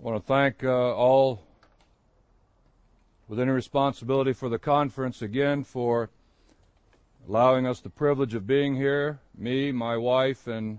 I 0.00 0.02
want 0.02 0.24
to 0.24 0.26
thank 0.26 0.64
uh, 0.64 0.94
all 0.94 1.42
with 3.28 3.38
any 3.38 3.50
responsibility 3.50 4.32
for 4.32 4.48
the 4.48 4.58
conference 4.58 5.20
again 5.20 5.62
for 5.62 6.08
allowing 7.28 7.66
us 7.66 7.80
the 7.80 7.90
privilege 7.90 8.34
of 8.34 8.46
being 8.46 8.76
here. 8.76 9.20
Me, 9.36 9.72
my 9.72 9.98
wife, 9.98 10.46
and 10.46 10.78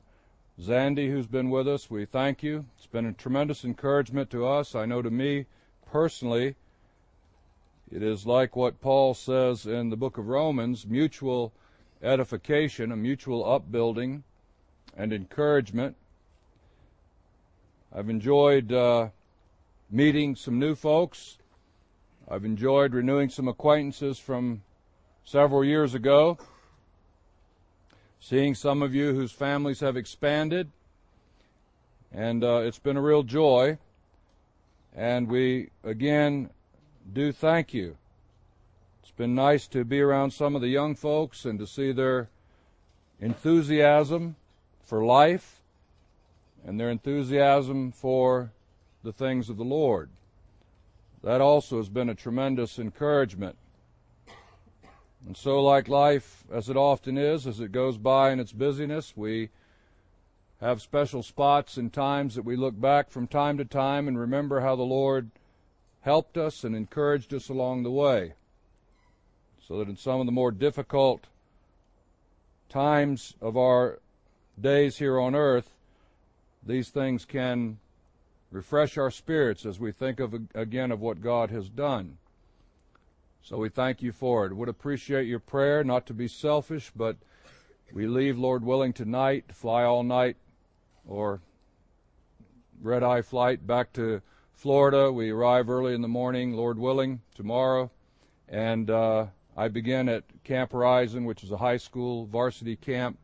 Zandy, 0.59 1.11
who's 1.11 1.27
been 1.27 1.51
with 1.51 1.67
us, 1.67 1.87
we 1.87 2.05
thank 2.05 2.41
you. 2.41 2.65
It's 2.77 2.87
been 2.87 3.05
a 3.05 3.13
tremendous 3.13 3.63
encouragement 3.63 4.31
to 4.31 4.47
us. 4.47 4.73
I 4.73 4.87
know 4.87 5.03
to 5.03 5.11
me 5.11 5.45
personally, 5.91 6.55
it 7.91 8.01
is 8.01 8.25
like 8.25 8.55
what 8.55 8.81
Paul 8.81 9.13
says 9.13 9.67
in 9.67 9.91
the 9.91 9.97
book 9.97 10.17
of 10.17 10.29
Romans 10.29 10.87
mutual 10.87 11.53
edification, 12.01 12.91
a 12.91 12.95
mutual 12.95 13.47
upbuilding 13.47 14.23
and 14.97 15.13
encouragement. 15.13 15.95
I've 17.93 18.09
enjoyed 18.09 18.71
uh, 18.71 19.09
meeting 19.89 20.37
some 20.37 20.57
new 20.57 20.75
folks. 20.75 21.37
I've 22.29 22.45
enjoyed 22.45 22.93
renewing 22.93 23.27
some 23.27 23.49
acquaintances 23.49 24.17
from 24.17 24.61
several 25.25 25.65
years 25.65 25.93
ago. 25.93 26.37
Seeing 28.17 28.55
some 28.55 28.81
of 28.81 28.95
you 28.95 29.13
whose 29.13 29.33
families 29.33 29.81
have 29.81 29.97
expanded. 29.97 30.71
And 32.13 32.45
uh, 32.45 32.61
it's 32.63 32.79
been 32.79 32.95
a 32.95 33.01
real 33.01 33.23
joy. 33.23 33.77
And 34.95 35.27
we, 35.27 35.71
again, 35.83 36.49
do 37.11 37.33
thank 37.33 37.73
you. 37.73 37.97
It's 39.01 39.11
been 39.11 39.35
nice 39.35 39.67
to 39.67 39.83
be 39.83 39.99
around 39.99 40.31
some 40.31 40.55
of 40.55 40.61
the 40.61 40.69
young 40.69 40.95
folks 40.95 41.43
and 41.43 41.59
to 41.59 41.67
see 41.67 41.91
their 41.91 42.29
enthusiasm 43.19 44.37
for 44.81 45.03
life 45.03 45.60
and 46.65 46.79
their 46.79 46.89
enthusiasm 46.89 47.91
for 47.91 48.51
the 49.03 49.13
things 49.13 49.49
of 49.49 49.57
the 49.57 49.63
Lord. 49.63 50.09
That 51.23 51.41
also 51.41 51.77
has 51.77 51.89
been 51.89 52.09
a 52.09 52.15
tremendous 52.15 52.79
encouragement. 52.79 53.55
And 55.25 55.37
so, 55.37 55.61
like 55.61 55.87
life, 55.87 56.43
as 56.51 56.69
it 56.69 56.77
often 56.77 57.17
is, 57.17 57.45
as 57.45 57.59
it 57.59 57.71
goes 57.71 57.97
by 57.97 58.31
in 58.31 58.39
its 58.39 58.51
busyness, 58.51 59.13
we 59.15 59.49
have 60.59 60.81
special 60.81 61.21
spots 61.21 61.77
and 61.77 61.91
times 61.91 62.35
that 62.35 62.45
we 62.45 62.55
look 62.55 62.79
back 62.79 63.09
from 63.09 63.27
time 63.27 63.57
to 63.57 63.65
time 63.65 64.07
and 64.07 64.17
remember 64.17 64.61
how 64.61 64.75
the 64.75 64.83
Lord 64.83 65.29
helped 66.01 66.37
us 66.37 66.63
and 66.63 66.75
encouraged 66.75 67.33
us 67.33 67.49
along 67.49 67.83
the 67.83 67.91
way. 67.91 68.33
So 69.67 69.77
that 69.79 69.89
in 69.89 69.97
some 69.97 70.19
of 70.19 70.25
the 70.25 70.31
more 70.31 70.51
difficult 70.51 71.25
times 72.69 73.35
of 73.41 73.57
our 73.57 73.99
days 74.59 74.97
here 74.97 75.19
on 75.19 75.35
earth, 75.35 75.69
these 76.63 76.89
things 76.89 77.25
can 77.25 77.79
refresh 78.51 78.97
our 78.97 79.11
spirits 79.11 79.65
as 79.65 79.79
we 79.79 79.91
think 79.91 80.19
of 80.19 80.35
again 80.53 80.91
of 80.91 80.99
what 80.99 81.21
God 81.21 81.49
has 81.49 81.69
done. 81.69 82.17
So 83.43 83.57
we 83.57 83.69
thank 83.69 84.01
you 84.01 84.11
for 84.11 84.45
it. 84.45 84.55
Would 84.55 84.69
appreciate 84.69 85.27
your 85.27 85.39
prayer, 85.39 85.83
not 85.83 86.05
to 86.07 86.13
be 86.13 86.27
selfish, 86.27 86.91
but 86.95 87.17
we 87.91 88.05
leave, 88.07 88.37
Lord 88.37 88.63
willing, 88.63 88.93
tonight, 88.93 89.45
fly 89.51 89.83
all 89.83 90.03
night, 90.03 90.37
or 91.07 91.41
red 92.81 93.03
eye 93.03 93.21
flight 93.21 93.65
back 93.65 93.93
to 93.93 94.21
Florida. 94.53 95.11
We 95.11 95.31
arrive 95.31 95.69
early 95.69 95.95
in 95.95 96.01
the 96.01 96.07
morning, 96.07 96.53
Lord 96.53 96.77
willing, 96.77 97.21
tomorrow, 97.35 97.89
and 98.47 98.89
uh, 98.89 99.25
I 99.57 99.67
begin 99.69 100.07
at 100.07 100.23
Camp 100.43 100.71
Horizon, 100.71 101.25
which 101.25 101.43
is 101.43 101.51
a 101.51 101.57
high 101.57 101.77
school 101.77 102.25
varsity 102.25 102.75
camp, 102.75 103.17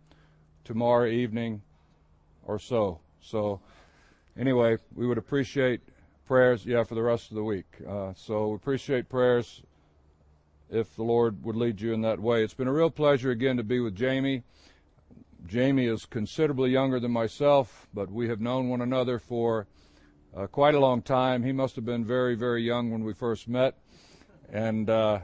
tomorrow 0.64 1.08
evening 1.08 1.62
or 2.44 2.60
so. 2.60 3.00
So, 3.30 3.60
anyway, 4.40 4.78
we 4.96 5.06
would 5.06 5.18
appreciate 5.18 5.82
prayers, 6.26 6.66
yeah, 6.66 6.84
for 6.84 6.96
the 6.96 7.04
rest 7.04 7.30
of 7.30 7.36
the 7.36 7.44
week. 7.44 7.66
Uh, 7.86 8.14
so, 8.16 8.48
we 8.48 8.56
appreciate 8.56 9.10
prayers 9.10 9.64
if 10.70 10.96
the 10.96 11.04
Lord 11.04 11.44
would 11.44 11.58
lead 11.58 11.82
you 11.82 11.92
in 11.92 12.02
that 12.02 12.22
way. 12.22 12.42
It's 12.42 12.54
been 12.54 12.70
a 12.70 12.74
real 12.74 12.90
pleasure 12.90 13.30
again 13.30 13.58
to 13.58 13.64
be 13.64 13.82
with 13.82 13.96
Jamie. 13.98 14.44
Jamie 15.46 15.88
is 15.88 16.06
considerably 16.06 16.72
younger 16.72 17.02
than 17.02 17.12
myself, 17.12 17.90
but 17.94 18.10
we 18.10 18.30
have 18.30 18.40
known 18.40 18.70
one 18.70 18.82
another 18.82 19.20
for 19.20 19.68
uh, 20.36 20.48
quite 20.48 20.76
a 20.76 20.80
long 20.80 21.02
time. 21.02 21.44
He 21.44 21.52
must 21.52 21.76
have 21.76 21.86
been 21.86 22.06
very, 22.06 22.36
very 22.36 22.64
young 22.64 22.92
when 22.92 23.04
we 23.04 23.14
first 23.14 23.50
met, 23.50 23.76
and 24.52 24.90
uh, 24.90 25.20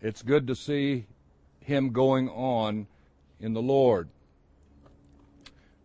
it's 0.00 0.22
good 0.22 0.48
to 0.48 0.56
see 0.56 1.06
him 1.60 1.92
going 1.92 2.28
on 2.30 2.88
in 3.38 3.52
the 3.52 3.62
Lord. 3.62 4.08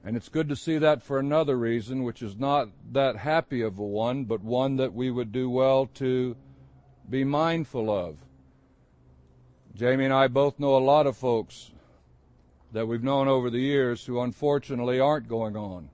And 0.07 0.15
it's 0.15 0.29
good 0.29 0.47
to 0.47 0.55
see 0.55 0.77
that 0.77 1.03
for 1.03 1.19
another 1.19 1.57
reason, 1.57 2.03
which 2.03 2.21
is 2.21 2.37
not 2.37 2.69
that 2.93 3.17
happy 3.17 3.61
of 3.61 3.77
a 3.77 3.83
one, 3.83 4.23
but 4.23 4.41
one 4.41 4.77
that 4.77 4.93
we 4.93 5.11
would 5.11 5.33
do 5.33 5.49
well 5.49 5.85
to 5.95 6.37
be 7.09 7.25
mindful 7.25 7.89
of. 7.89 8.15
Jamie 9.75 10.05
and 10.05 10.13
I 10.13 10.29
both 10.29 10.59
know 10.59 10.77
a 10.77 10.79
lot 10.79 11.07
of 11.07 11.17
folks 11.17 11.71
that 12.71 12.87
we've 12.87 13.03
known 13.03 13.27
over 13.27 13.49
the 13.49 13.59
years 13.59 14.05
who 14.05 14.21
unfortunately 14.21 14.97
aren't 14.97 15.27
going 15.27 15.57
on 15.57 15.89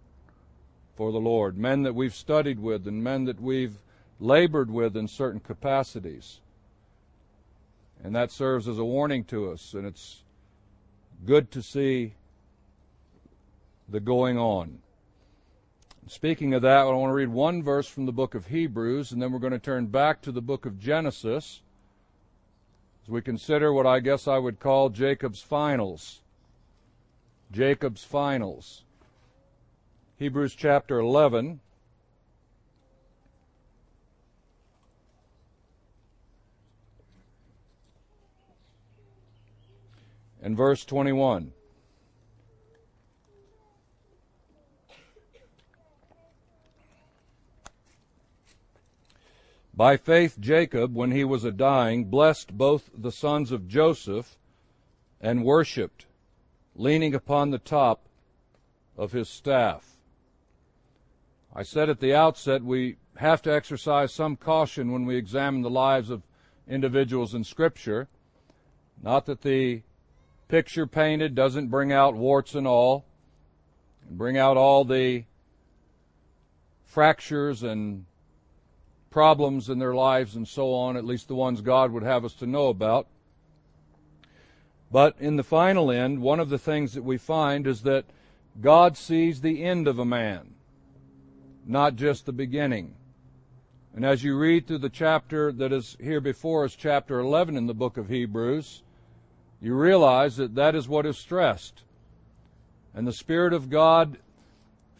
for 0.95 1.11
the 1.11 1.17
Lord. 1.17 1.57
Men 1.57 1.81
that 1.81 1.95
we've 1.95 2.13
studied 2.13 2.59
with 2.59 2.87
and 2.87 3.03
men 3.03 3.25
that 3.25 3.41
we've 3.41 3.79
labored 4.19 4.69
with 4.69 4.95
in 4.95 5.07
certain 5.07 5.39
capacities. 5.39 6.39
And 8.03 8.15
that 8.15 8.29
serves 8.29 8.67
as 8.67 8.77
a 8.77 8.85
warning 8.85 9.23
to 9.23 9.49
us, 9.49 9.73
and 9.73 9.87
it's 9.87 10.21
good 11.25 11.49
to 11.49 11.63
see 11.63 12.13
the 13.89 13.99
going 13.99 14.37
on. 14.37 14.79
Speaking 16.07 16.53
of 16.53 16.61
that, 16.63 16.79
I 16.79 16.83
want 16.85 17.09
to 17.11 17.15
read 17.15 17.29
one 17.29 17.63
verse 17.63 17.87
from 17.87 18.05
the 18.05 18.11
book 18.11 18.35
of 18.35 18.47
Hebrews, 18.47 19.11
and 19.11 19.21
then 19.21 19.31
we're 19.31 19.39
going 19.39 19.53
to 19.53 19.59
turn 19.59 19.87
back 19.87 20.21
to 20.23 20.31
the 20.31 20.41
book 20.41 20.65
of 20.65 20.79
Genesis 20.79 21.61
as 23.03 23.09
we 23.09 23.21
consider 23.21 23.71
what 23.71 23.85
I 23.85 23.99
guess 23.99 24.27
I 24.27 24.37
would 24.37 24.59
call 24.59 24.89
Jacob's 24.89 25.41
finals. 25.41 26.21
Jacob's 27.51 28.03
finals. 28.03 28.83
Hebrews 30.17 30.55
chapter 30.55 30.99
11. 30.99 31.59
And 40.41 40.57
verse 40.57 40.83
21. 40.83 41.53
By 49.83 49.97
faith, 49.97 50.39
Jacob, 50.39 50.95
when 50.95 51.11
he 51.11 51.25
was 51.25 51.43
a 51.43 51.51
dying, 51.51 52.05
blessed 52.05 52.57
both 52.57 52.89
the 52.97 53.11
sons 53.11 53.51
of 53.51 53.67
Joseph 53.67 54.37
and 55.19 55.43
worshipped, 55.43 56.05
leaning 56.73 57.13
upon 57.13 57.49
the 57.49 57.59
top 57.59 58.07
of 58.95 59.11
his 59.11 59.27
staff. 59.27 59.97
I 61.53 61.63
said 61.63 61.89
at 61.89 61.99
the 61.99 62.15
outset 62.15 62.63
we 62.63 62.95
have 63.17 63.41
to 63.41 63.53
exercise 63.53 64.13
some 64.13 64.37
caution 64.37 64.93
when 64.93 65.05
we 65.05 65.17
examine 65.17 65.63
the 65.63 65.69
lives 65.69 66.09
of 66.09 66.23
individuals 66.65 67.33
in 67.33 67.43
Scripture. 67.43 68.07
Not 69.01 69.25
that 69.25 69.41
the 69.41 69.81
picture 70.47 70.87
painted 70.87 71.35
doesn't 71.35 71.67
bring 71.67 71.91
out 71.91 72.15
warts 72.15 72.55
and 72.55 72.65
all, 72.65 73.03
bring 74.09 74.37
out 74.37 74.55
all 74.55 74.85
the 74.85 75.25
fractures 76.85 77.63
and 77.63 78.05
problems 79.13 79.69
in 79.69 79.77
their 79.77 79.93
lives 79.93 80.35
and 80.35 80.47
so 80.47 80.73
on, 80.73 80.97
at 80.97 81.05
least 81.05 81.27
the 81.27 81.35
ones 81.35 81.61
God 81.61 81.91
would 81.91 82.01
have 82.01 82.25
us 82.25 82.33
to 82.33 82.47
know 82.47 82.69
about. 82.69 83.05
But 84.91 85.15
in 85.19 85.35
the 85.35 85.43
final 85.43 85.91
end, 85.91 86.19
one 86.19 86.39
of 86.39 86.49
the 86.49 86.57
things 86.57 86.93
that 86.93 87.03
we 87.03 87.19
find 87.19 87.67
is 87.67 87.83
that 87.83 88.05
God 88.59 88.97
sees 88.97 89.41
the 89.41 89.63
end 89.63 89.87
of 89.87 89.99
a 89.99 90.05
man, 90.05 90.55
not 91.63 91.95
just 91.95 92.25
the 92.25 92.33
beginning. 92.33 92.95
And 93.95 94.03
as 94.03 94.23
you 94.23 94.35
read 94.35 94.65
through 94.65 94.79
the 94.79 94.89
chapter 94.89 95.51
that 95.51 95.71
is 95.71 95.95
here 96.01 96.19
before 96.19 96.65
us, 96.65 96.75
chapter 96.75 97.19
11 97.19 97.55
in 97.55 97.67
the 97.67 97.75
book 97.75 97.97
of 97.97 98.09
Hebrews, 98.09 98.81
you 99.61 99.75
realize 99.75 100.37
that 100.37 100.55
that 100.55 100.73
is 100.73 100.87
what 100.87 101.05
is 101.05 101.19
stressed. 101.19 101.83
And 102.95 103.05
the 103.05 103.13
Spirit 103.13 103.53
of 103.53 103.69
God 103.69 104.17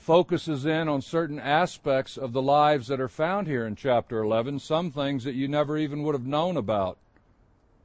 focuses 0.04 0.66
in 0.66 0.90
on 0.90 1.02
certain 1.02 1.40
aspects 1.40 2.18
of 2.18 2.34
the 2.34 2.42
lives 2.42 2.88
that 2.88 3.00
are 3.00 3.08
found 3.08 3.48
here 3.48 3.66
in 3.66 3.76
chapter 3.76 4.22
11, 4.22 4.60
some 4.60 4.92
things 4.92 5.24
that 5.24 5.34
you 5.34 5.48
never 5.48 5.78
even 5.78 6.04
would 6.04 6.14
have 6.14 6.26
known 6.26 6.58
about 6.58 6.98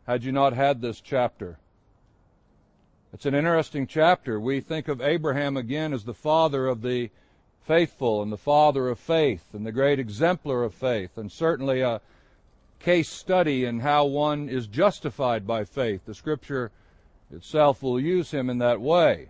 had 0.06 0.24
you 0.24 0.32
not 0.32 0.52
had 0.52 0.80
this 0.80 1.00
chapter. 1.00 1.58
It's 3.12 3.24
an 3.24 3.34
interesting 3.34 3.86
chapter. 3.86 4.40
We 4.40 4.60
think 4.60 4.88
of 4.88 5.00
Abraham 5.00 5.56
again 5.56 5.92
as 5.92 6.04
the 6.04 6.12
father 6.12 6.66
of 6.66 6.82
the 6.82 7.10
faithful 7.64 8.22
and 8.22 8.32
the 8.32 8.36
father 8.36 8.88
of 8.88 8.98
faith 8.98 9.44
and 9.52 9.64
the 9.64 9.72
great 9.72 10.00
exemplar 10.00 10.64
of 10.64 10.74
faith, 10.74 11.16
and 11.16 11.30
certainly 11.30 11.82
a 11.82 12.00
case 12.80 13.08
study 13.08 13.64
in 13.64 13.80
how 13.80 14.06
one 14.06 14.48
is 14.48 14.66
justified 14.66 15.46
by 15.46 15.64
faith. 15.64 16.04
The 16.04 16.14
scripture 16.14 16.72
itself 17.30 17.82
will 17.82 18.00
use 18.00 18.32
him 18.32 18.50
in 18.50 18.58
that 18.58 18.80
way. 18.80 19.28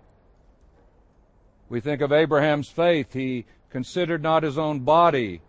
We 1.68 1.80
think 1.80 2.00
of 2.00 2.12
Abraham's 2.12 2.68
faith. 2.68 3.12
He 3.12 3.44
considered 3.70 4.22
not 4.22 4.42
his 4.42 4.58
own 4.58 4.80
body 4.80 5.42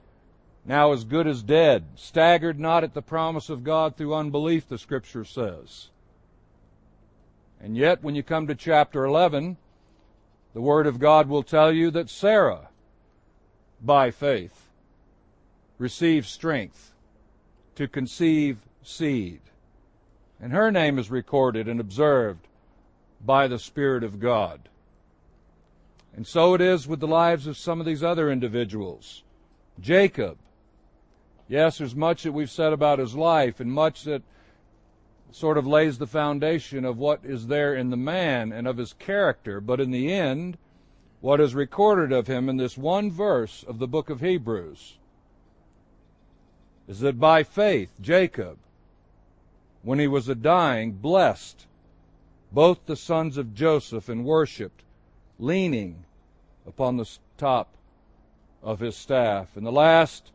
now 0.66 0.92
as 0.92 1.04
good 1.04 1.26
as 1.26 1.42
dead, 1.42 1.86
staggered 1.96 2.60
not 2.60 2.84
at 2.84 2.94
the 2.94 3.02
promise 3.02 3.50
of 3.50 3.64
God 3.64 3.96
through 3.96 4.14
unbelief, 4.14 4.68
the 4.68 4.78
scripture 4.78 5.26
says. 5.26 5.90
And 7.62 7.76
yet, 7.76 8.04
when 8.04 8.16
you 8.16 8.24
come 8.24 8.48
to 8.48 8.56
chapter 8.56 9.04
11, 9.04 9.58
the 10.54 10.62
Word 10.62 10.88
of 10.88 11.00
God 11.00 11.28
will 11.28 11.44
tell 11.44 11.72
you 11.72 11.92
that 11.92 12.10
Sarah, 12.10 12.70
by 13.82 14.12
faith, 14.12 14.70
received 15.78 16.28
strength 16.28 16.94
to 17.76 17.88
conceive 17.88 18.60
seed. 18.84 19.42
And 20.42 20.54
her 20.54 20.72
name 20.72 21.00
is 21.00 21.10
recorded 21.10 21.68
and 21.68 21.80
observed 21.80 22.48
by 23.24 23.48
the 23.48 23.60
Spirit 23.60 24.04
of 24.04 24.20
God. 24.20 24.70
And 26.20 26.28
so 26.28 26.54
it 26.54 26.60
is 26.60 26.86
with 26.86 27.00
the 27.00 27.08
lives 27.08 27.48
of 27.48 27.56
some 27.56 27.80
of 27.80 27.86
these 27.86 28.04
other 28.04 28.30
individuals. 28.30 29.24
Jacob. 29.80 30.38
Yes, 31.48 31.78
there's 31.78 31.96
much 31.96 32.24
that 32.24 32.34
we've 32.34 32.52
said 32.52 32.74
about 32.74 33.00
his 33.00 33.16
life 33.16 33.62
and 33.62 33.72
much 33.72 34.04
that 34.04 34.22
sort 35.32 35.58
of 35.58 35.66
lays 35.66 35.98
the 35.98 36.06
foundation 36.06 36.84
of 36.84 36.98
what 36.98 37.22
is 37.24 37.48
there 37.48 37.74
in 37.74 37.90
the 37.90 37.96
man 37.96 38.52
and 38.52 38.68
of 38.68 38.76
his 38.76 38.92
character. 38.92 39.62
But 39.62 39.80
in 39.80 39.92
the 39.92 40.12
end, 40.12 40.58
what 41.22 41.40
is 41.40 41.56
recorded 41.56 42.12
of 42.12 42.28
him 42.28 42.50
in 42.50 42.58
this 42.58 42.78
one 42.78 43.10
verse 43.10 43.64
of 43.64 43.80
the 43.80 43.88
book 43.88 44.10
of 44.10 44.20
Hebrews 44.20 44.98
is 46.90 47.00
that 47.00 47.18
by 47.18 47.44
faith, 47.44 47.92
Jacob, 48.02 48.58
when 49.84 50.00
he 50.00 50.08
was 50.08 50.28
a 50.28 50.36
dying, 50.36 50.92
blessed 50.92 51.66
both 52.52 52.88
the 52.88 52.98
sons 52.98 53.38
of 53.38 53.56
Joseph 53.56 54.10
and 54.10 54.26
worshiped, 54.26 54.84
leaning 55.40 56.04
upon 56.70 56.96
the 56.96 57.10
top 57.38 57.76
of 58.64 58.80
his 58.80 58.96
staff. 58.96 59.58
And 59.58 59.66
the 59.66 59.72
last 59.72 60.32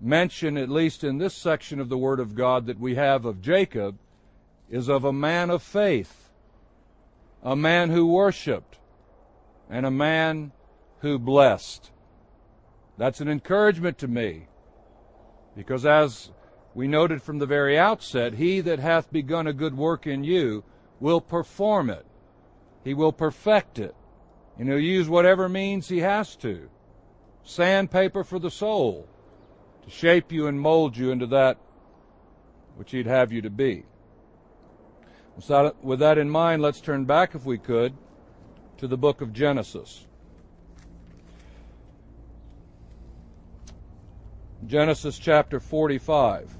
mention, 0.00 0.56
at 0.56 0.68
least 0.68 1.04
in 1.04 1.18
this 1.18 1.34
section 1.34 1.78
of 1.78 1.88
the 1.88 1.98
Word 1.98 2.18
of 2.18 2.34
God, 2.34 2.66
that 2.66 2.80
we 2.80 2.96
have 2.96 3.24
of 3.24 3.42
Jacob 3.42 3.98
is 4.70 4.88
of 4.88 5.04
a 5.04 5.12
man 5.12 5.50
of 5.50 5.62
faith, 5.62 6.30
a 7.42 7.54
man 7.54 7.90
who 7.90 8.06
worshiped, 8.06 8.78
and 9.68 9.84
a 9.84 9.90
man 9.90 10.50
who 11.00 11.18
blessed. 11.18 11.90
That's 12.96 13.20
an 13.20 13.28
encouragement 13.28 13.98
to 13.98 14.08
me, 14.08 14.46
because 15.54 15.84
as 15.84 16.30
we 16.74 16.88
noted 16.88 17.22
from 17.22 17.38
the 17.38 17.46
very 17.46 17.78
outset, 17.78 18.34
he 18.34 18.60
that 18.62 18.78
hath 18.78 19.12
begun 19.12 19.46
a 19.46 19.52
good 19.52 19.76
work 19.76 20.06
in 20.06 20.24
you 20.24 20.64
will 20.98 21.20
perform 21.20 21.90
it. 21.90 22.06
He 22.82 22.94
will 22.94 23.12
perfect 23.12 23.78
it. 23.78 23.94
And 24.58 24.68
he'll 24.68 24.78
use 24.78 25.08
whatever 25.08 25.48
means 25.48 25.88
he 25.88 25.98
has 25.98 26.36
to. 26.36 26.68
Sandpaper 27.42 28.24
for 28.24 28.38
the 28.38 28.50
soul 28.50 29.08
to 29.82 29.90
shape 29.90 30.32
you 30.32 30.46
and 30.46 30.60
mold 30.60 30.96
you 30.96 31.10
into 31.10 31.26
that 31.26 31.58
which 32.76 32.92
he'd 32.92 33.06
have 33.06 33.32
you 33.32 33.42
to 33.42 33.50
be. 33.50 33.84
With 35.82 35.98
that 35.98 36.18
in 36.18 36.30
mind, 36.30 36.62
let's 36.62 36.80
turn 36.80 37.04
back, 37.04 37.34
if 37.34 37.44
we 37.44 37.58
could, 37.58 37.94
to 38.78 38.86
the 38.86 38.96
book 38.96 39.20
of 39.20 39.32
Genesis. 39.32 40.06
Genesis 44.66 45.18
chapter 45.18 45.60
45. 45.60 46.56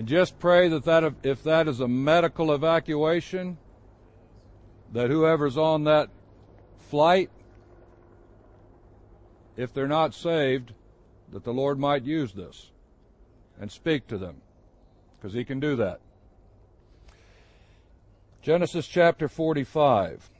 And 0.00 0.08
just 0.08 0.38
pray 0.38 0.66
that, 0.68 0.84
that 0.84 1.12
if 1.24 1.42
that 1.42 1.68
is 1.68 1.80
a 1.80 1.86
medical 1.86 2.54
evacuation, 2.54 3.58
that 4.94 5.10
whoever's 5.10 5.58
on 5.58 5.84
that 5.84 6.08
flight, 6.88 7.28
if 9.58 9.74
they're 9.74 9.86
not 9.86 10.14
saved, 10.14 10.72
that 11.32 11.44
the 11.44 11.52
Lord 11.52 11.78
might 11.78 12.04
use 12.04 12.32
this 12.32 12.70
and 13.60 13.70
speak 13.70 14.06
to 14.06 14.16
them, 14.16 14.40
because 15.18 15.34
He 15.34 15.44
can 15.44 15.60
do 15.60 15.76
that. 15.76 16.00
Genesis 18.40 18.86
chapter 18.86 19.28
45 19.28 20.30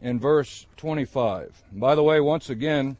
in 0.00 0.20
verse 0.20 0.68
25. 0.76 1.64
And 1.72 1.80
by 1.80 1.96
the 1.96 2.04
way, 2.04 2.20
once 2.20 2.50
again, 2.50 2.96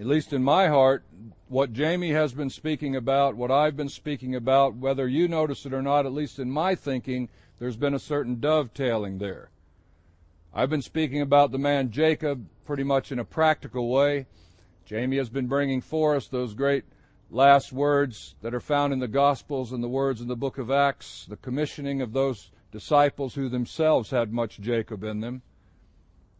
at 0.00 0.06
least 0.06 0.32
in 0.32 0.42
my 0.42 0.68
heart, 0.68 1.04
what 1.48 1.72
Jamie 1.72 2.12
has 2.12 2.32
been 2.32 2.50
speaking 2.50 2.96
about, 2.96 3.36
what 3.36 3.50
I've 3.50 3.76
been 3.76 3.88
speaking 3.88 4.34
about, 4.34 4.74
whether 4.74 5.06
you 5.06 5.28
notice 5.28 5.66
it 5.66 5.74
or 5.74 5.82
not, 5.82 6.06
at 6.06 6.12
least 6.12 6.38
in 6.38 6.50
my 6.50 6.74
thinking, 6.74 7.28
there's 7.58 7.76
been 7.76 7.94
a 7.94 7.98
certain 7.98 8.40
dovetailing 8.40 9.18
there. 9.18 9.50
I've 10.54 10.70
been 10.70 10.82
speaking 10.82 11.20
about 11.20 11.52
the 11.52 11.58
man 11.58 11.90
Jacob 11.90 12.46
pretty 12.64 12.84
much 12.84 13.12
in 13.12 13.18
a 13.18 13.24
practical 13.24 13.90
way. 13.90 14.26
Jamie 14.86 15.18
has 15.18 15.28
been 15.28 15.46
bringing 15.46 15.80
for 15.80 16.16
us 16.16 16.26
those 16.26 16.54
great 16.54 16.84
last 17.30 17.72
words 17.72 18.34
that 18.42 18.54
are 18.54 18.60
found 18.60 18.92
in 18.92 18.98
the 18.98 19.08
Gospels 19.08 19.72
and 19.72 19.82
the 19.82 19.88
words 19.88 20.20
in 20.20 20.28
the 20.28 20.36
book 20.36 20.58
of 20.58 20.70
Acts, 20.70 21.26
the 21.28 21.36
commissioning 21.36 22.00
of 22.00 22.12
those 22.12 22.50
disciples 22.70 23.34
who 23.34 23.48
themselves 23.48 24.10
had 24.10 24.32
much 24.32 24.58
Jacob 24.58 25.04
in 25.04 25.20
them 25.20 25.42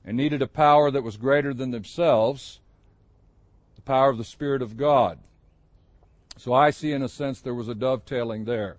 and 0.05 0.17
needed 0.17 0.43
a 0.43 0.47
power 0.47 0.91
that 0.91 1.03
was 1.03 1.17
greater 1.17 1.55
than 1.55 1.71
themselves 1.71 2.61
the 3.85 3.89
power 3.89 4.11
of 4.11 4.19
the 4.19 4.25
Spirit 4.25 4.63
of 4.63 4.77
God. 4.77 5.19
So 6.37 6.53
I 6.53 6.71
see, 6.71 6.93
in 6.93 7.03
a 7.03 7.09
sense, 7.09 7.41
there 7.41 7.55
was 7.55 7.69
a 7.69 7.75
dovetailing 7.75 8.45
there. 8.45 8.77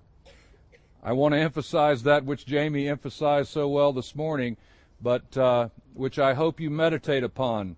I 1.04 1.12
want 1.12 1.34
to 1.34 1.40
emphasize 1.40 2.04
that 2.04 2.26
which 2.26 2.46
Jamie 2.46 2.88
emphasized 2.88 3.50
so 3.50 3.68
well 3.68 3.92
this 3.92 4.16
morning, 4.16 4.58
but 5.02 5.38
uh, 5.38 5.70
which 5.94 6.18
I 6.18 6.34
hope 6.34 6.60
you 6.60 6.70
meditate 6.70 7.24
upon. 7.24 7.76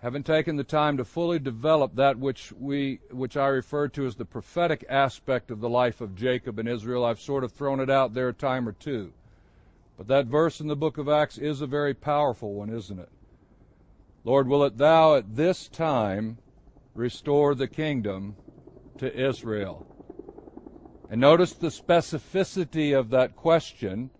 Haven't 0.00 0.26
taken 0.26 0.56
the 0.56 0.64
time 0.64 0.96
to 0.96 1.04
fully 1.04 1.38
develop 1.38 1.96
that 1.96 2.18
which 2.18 2.52
we, 2.52 3.00
which 3.10 3.36
I 3.36 3.48
refer 3.48 3.88
to 3.88 4.06
as 4.06 4.16
the 4.16 4.24
prophetic 4.24 4.84
aspect 4.88 5.50
of 5.50 5.60
the 5.60 5.68
life 5.68 6.00
of 6.00 6.16
Jacob 6.16 6.58
and 6.58 6.68
Israel. 6.68 7.04
I've 7.04 7.20
sort 7.20 7.44
of 7.44 7.52
thrown 7.52 7.80
it 7.80 7.90
out 7.90 8.14
there 8.14 8.28
a 8.28 8.34
time 8.34 8.68
or 8.68 8.72
two. 8.72 9.12
But 9.96 10.08
that 10.08 10.26
verse 10.26 10.60
in 10.60 10.68
the 10.68 10.76
book 10.76 10.98
of 10.98 11.08
Acts 11.08 11.38
is 11.38 11.60
a 11.60 11.66
very 11.66 11.94
powerful 11.94 12.54
one, 12.54 12.70
isn't 12.70 12.98
it? 12.98 13.08
Lord, 14.26 14.48
will 14.48 14.64
it 14.64 14.76
thou 14.76 15.14
at 15.14 15.36
this 15.36 15.68
time 15.68 16.38
restore 16.96 17.54
the 17.54 17.68
kingdom 17.68 18.34
to 18.98 19.16
Israel? 19.16 19.86
And 21.08 21.20
notice 21.20 21.52
the 21.52 21.68
specificity 21.68 22.98
of 22.98 23.10
that 23.10 23.36
question 23.36 24.10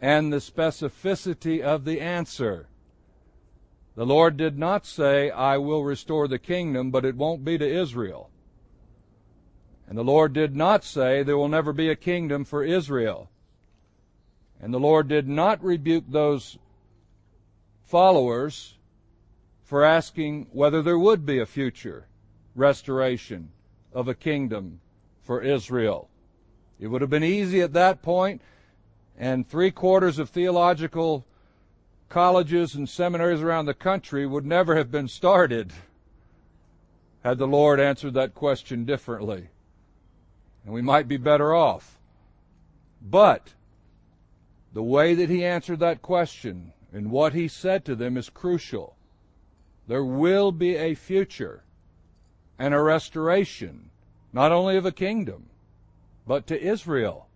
and 0.00 0.32
the 0.32 0.36
specificity 0.36 1.60
of 1.60 1.84
the 1.84 2.00
answer. 2.00 2.68
The 3.96 4.06
Lord 4.06 4.36
did 4.36 4.56
not 4.60 4.86
say, 4.86 5.28
I 5.28 5.58
will 5.58 5.82
restore 5.82 6.28
the 6.28 6.38
kingdom, 6.38 6.92
but 6.92 7.04
it 7.04 7.16
won't 7.16 7.44
be 7.44 7.58
to 7.58 7.68
Israel. 7.68 8.30
And 9.88 9.98
the 9.98 10.04
Lord 10.04 10.32
did 10.32 10.54
not 10.54 10.84
say, 10.84 11.24
there 11.24 11.36
will 11.36 11.48
never 11.48 11.72
be 11.72 11.90
a 11.90 11.96
kingdom 11.96 12.44
for 12.44 12.62
Israel. 12.62 13.28
And 14.60 14.72
the 14.72 14.78
Lord 14.78 15.08
did 15.08 15.26
not 15.26 15.64
rebuke 15.64 16.04
those 16.08 16.58
followers 17.82 18.73
for 19.74 19.82
asking 19.82 20.46
whether 20.52 20.80
there 20.82 21.00
would 21.00 21.26
be 21.26 21.40
a 21.40 21.44
future 21.44 22.06
restoration 22.54 23.50
of 23.92 24.06
a 24.06 24.14
kingdom 24.14 24.78
for 25.20 25.42
Israel. 25.42 26.08
It 26.78 26.86
would 26.86 27.00
have 27.00 27.10
been 27.10 27.24
easy 27.24 27.60
at 27.60 27.72
that 27.72 28.00
point, 28.00 28.40
and 29.18 29.44
three 29.44 29.72
quarters 29.72 30.20
of 30.20 30.30
theological 30.30 31.26
colleges 32.08 32.76
and 32.76 32.88
seminaries 32.88 33.40
around 33.40 33.66
the 33.66 33.74
country 33.74 34.24
would 34.28 34.46
never 34.46 34.76
have 34.76 34.92
been 34.92 35.08
started 35.08 35.72
had 37.24 37.38
the 37.38 37.48
Lord 37.48 37.80
answered 37.80 38.14
that 38.14 38.32
question 38.32 38.84
differently. 38.84 39.48
And 40.64 40.72
we 40.72 40.82
might 40.82 41.08
be 41.08 41.16
better 41.16 41.52
off. 41.52 41.98
But 43.02 43.54
the 44.72 44.84
way 44.84 45.14
that 45.14 45.30
he 45.30 45.44
answered 45.44 45.80
that 45.80 46.00
question 46.00 46.72
and 46.92 47.10
what 47.10 47.32
he 47.32 47.48
said 47.48 47.84
to 47.86 47.96
them 47.96 48.16
is 48.16 48.30
crucial. 48.30 48.94
There 49.86 50.04
will 50.04 50.52
be 50.52 50.76
a 50.76 50.94
future 50.94 51.62
and 52.58 52.72
a 52.72 52.80
restoration, 52.80 53.90
not 54.32 54.52
only 54.52 54.76
of 54.76 54.86
a 54.86 54.92
kingdom, 54.92 55.50
but 56.26 56.46
to 56.46 56.60
Israel. 56.60 57.28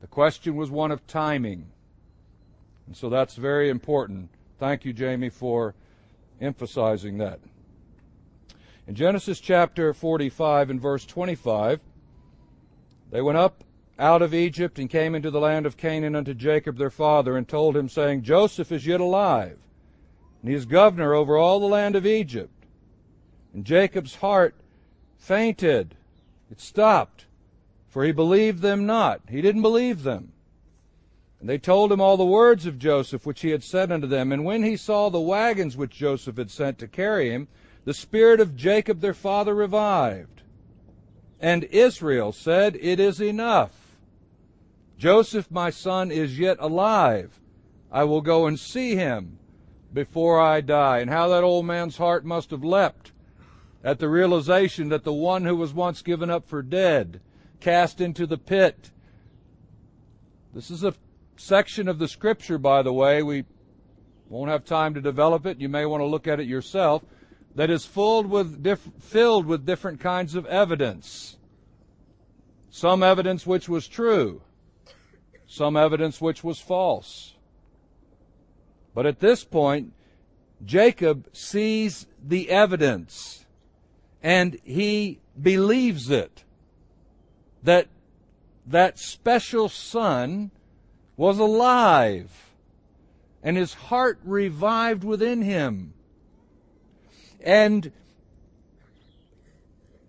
The 0.00 0.06
question 0.06 0.56
was 0.56 0.70
one 0.70 0.90
of 0.90 1.06
timing. 1.06 1.68
And 2.86 2.96
so 2.96 3.08
that's 3.08 3.34
very 3.34 3.70
important. 3.70 4.30
Thank 4.58 4.84
you, 4.84 4.92
Jamie, 4.92 5.30
for 5.30 5.74
emphasizing 6.40 7.18
that. 7.18 7.40
In 8.86 8.94
Genesis 8.94 9.40
chapter 9.40 9.92
45 9.92 10.70
and 10.70 10.80
verse 10.80 11.04
25, 11.04 11.80
they 13.10 13.20
went 13.22 13.38
up 13.38 13.64
out 13.98 14.22
of 14.22 14.34
Egypt 14.34 14.78
and 14.78 14.88
came 14.88 15.14
into 15.14 15.30
the 15.30 15.40
land 15.40 15.66
of 15.66 15.76
Canaan 15.76 16.14
unto 16.14 16.34
Jacob 16.34 16.76
their 16.76 16.90
father 16.90 17.36
and 17.36 17.48
told 17.48 17.76
him, 17.76 17.88
saying, 17.88 18.22
Joseph 18.22 18.70
is 18.70 18.86
yet 18.86 19.00
alive 19.00 19.58
and 20.40 20.50
he 20.50 20.56
is 20.56 20.66
governor 20.66 21.14
over 21.14 21.36
all 21.36 21.60
the 21.60 21.66
land 21.66 21.96
of 21.96 22.06
Egypt. 22.06 22.52
And 23.52 23.64
Jacob's 23.64 24.16
heart 24.16 24.54
fainted. 25.16 25.96
It 26.50 26.60
stopped, 26.60 27.26
for 27.88 28.04
he 28.04 28.12
believed 28.12 28.62
them 28.62 28.86
not. 28.86 29.22
He 29.28 29.42
didn't 29.42 29.62
believe 29.62 30.02
them. 30.02 30.32
And 31.40 31.48
they 31.48 31.58
told 31.58 31.92
him 31.92 32.00
all 32.00 32.16
the 32.16 32.24
words 32.24 32.66
of 32.66 32.78
Joseph 32.78 33.24
which 33.24 33.42
he 33.42 33.50
had 33.50 33.62
said 33.62 33.92
unto 33.92 34.06
them. 34.06 34.32
And 34.32 34.44
when 34.44 34.62
he 34.62 34.76
saw 34.76 35.08
the 35.08 35.20
wagons 35.20 35.76
which 35.76 35.92
Joseph 35.96 36.36
had 36.36 36.50
sent 36.50 36.78
to 36.78 36.88
carry 36.88 37.30
him, 37.30 37.48
the 37.84 37.94
spirit 37.94 38.40
of 38.40 38.56
Jacob 38.56 39.00
their 39.00 39.14
father 39.14 39.54
revived. 39.54 40.42
And 41.40 41.64
Israel 41.64 42.32
said, 42.32 42.76
It 42.80 42.98
is 42.98 43.20
enough. 43.20 43.96
Joseph 44.98 45.48
my 45.50 45.70
son 45.70 46.10
is 46.10 46.38
yet 46.38 46.56
alive. 46.58 47.38
I 47.90 48.04
will 48.04 48.20
go 48.20 48.46
and 48.46 48.58
see 48.58 48.96
him 48.96 49.37
before 49.92 50.40
I 50.40 50.60
die. 50.60 50.98
And 50.98 51.10
how 51.10 51.28
that 51.28 51.44
old 51.44 51.66
man's 51.66 51.96
heart 51.96 52.24
must 52.24 52.50
have 52.50 52.64
leapt 52.64 53.12
at 53.82 53.98
the 53.98 54.08
realization 54.08 54.88
that 54.88 55.04
the 55.04 55.12
one 55.12 55.44
who 55.44 55.56
was 55.56 55.72
once 55.72 56.02
given 56.02 56.30
up 56.30 56.48
for 56.48 56.62
dead, 56.62 57.20
cast 57.60 58.00
into 58.00 58.26
the 58.26 58.38
pit. 58.38 58.90
This 60.52 60.70
is 60.70 60.82
a 60.82 60.94
section 61.36 61.88
of 61.88 61.98
the 61.98 62.08
scripture, 62.08 62.58
by 62.58 62.82
the 62.82 62.92
way. 62.92 63.22
We 63.22 63.44
won't 64.28 64.50
have 64.50 64.64
time 64.64 64.94
to 64.94 65.00
develop 65.00 65.46
it. 65.46 65.60
You 65.60 65.68
may 65.68 65.86
want 65.86 66.00
to 66.00 66.06
look 66.06 66.26
at 66.26 66.40
it 66.40 66.46
yourself. 66.46 67.02
That 67.54 67.70
is 67.70 67.84
filled 67.84 68.26
with, 68.26 68.62
diff- 68.62 68.90
filled 69.00 69.46
with 69.46 69.66
different 69.66 70.00
kinds 70.00 70.34
of 70.34 70.46
evidence. 70.46 71.38
Some 72.70 73.02
evidence 73.02 73.46
which 73.46 73.68
was 73.68 73.88
true. 73.88 74.42
Some 75.46 75.76
evidence 75.76 76.20
which 76.20 76.44
was 76.44 76.60
false. 76.60 77.34
But 78.94 79.06
at 79.06 79.20
this 79.20 79.44
point, 79.44 79.92
Jacob 80.64 81.28
sees 81.32 82.06
the 82.22 82.50
evidence 82.50 83.46
and 84.22 84.58
he 84.64 85.20
believes 85.40 86.10
it. 86.10 86.44
That 87.62 87.88
that 88.66 88.98
special 88.98 89.68
son 89.68 90.50
was 91.16 91.38
alive 91.38 92.52
and 93.42 93.56
his 93.56 93.74
heart 93.74 94.18
revived 94.24 95.04
within 95.04 95.42
him. 95.42 95.94
And 97.40 97.92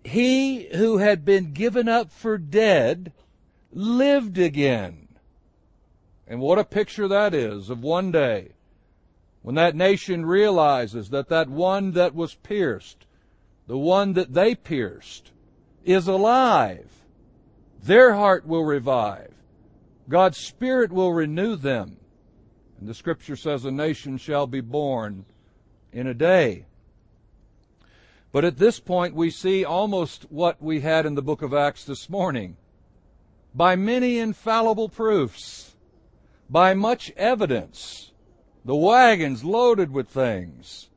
he 0.04 0.68
who 0.74 0.98
had 0.98 1.24
been 1.24 1.52
given 1.52 1.88
up 1.88 2.10
for 2.10 2.38
dead 2.38 3.12
lived 3.72 4.38
again. 4.38 5.08
And 6.26 6.40
what 6.40 6.58
a 6.58 6.64
picture 6.64 7.08
that 7.08 7.34
is 7.34 7.70
of 7.70 7.82
one 7.82 8.10
day 8.10 8.50
when 9.42 9.54
that 9.54 9.74
nation 9.74 10.24
realizes 10.26 11.10
that 11.10 11.28
that 11.28 11.48
one 11.48 11.92
that 11.92 12.14
was 12.14 12.34
pierced 12.34 13.06
the 13.70 13.78
one 13.78 14.14
that 14.14 14.34
they 14.34 14.52
pierced, 14.52 15.30
is 15.84 16.08
alive. 16.08 16.90
Their 17.80 18.16
heart 18.16 18.44
will 18.44 18.64
revive. 18.64 19.32
God's 20.08 20.38
Spirit 20.38 20.90
will 20.90 21.12
renew 21.12 21.54
them. 21.54 21.96
And 22.80 22.88
the 22.88 22.94
scripture 22.94 23.36
says 23.36 23.64
a 23.64 23.70
nation 23.70 24.18
shall 24.18 24.48
be 24.48 24.60
born 24.60 25.24
in 25.92 26.08
a 26.08 26.14
day. 26.14 26.66
But 28.32 28.44
at 28.44 28.58
this 28.58 28.80
point 28.80 29.14
we 29.14 29.30
see 29.30 29.64
almost 29.64 30.26
what 30.32 30.60
we 30.60 30.80
had 30.80 31.06
in 31.06 31.14
the 31.14 31.22
book 31.22 31.40
of 31.40 31.54
Acts 31.54 31.84
this 31.84 32.10
morning. 32.10 32.56
By 33.54 33.76
many 33.76 34.18
infallible 34.18 34.88
proofs, 34.88 35.76
by 36.50 36.74
much 36.74 37.12
evidence, 37.16 38.09
the 38.64 38.76
wagons 38.76 39.44
loaded 39.44 39.92
with 39.92 40.08
things, 40.08 40.88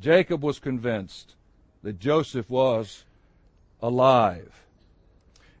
Jacob 0.00 0.42
was 0.42 0.58
convinced 0.58 1.34
that 1.82 1.98
Joseph 1.98 2.50
was 2.50 3.04
alive. 3.80 4.64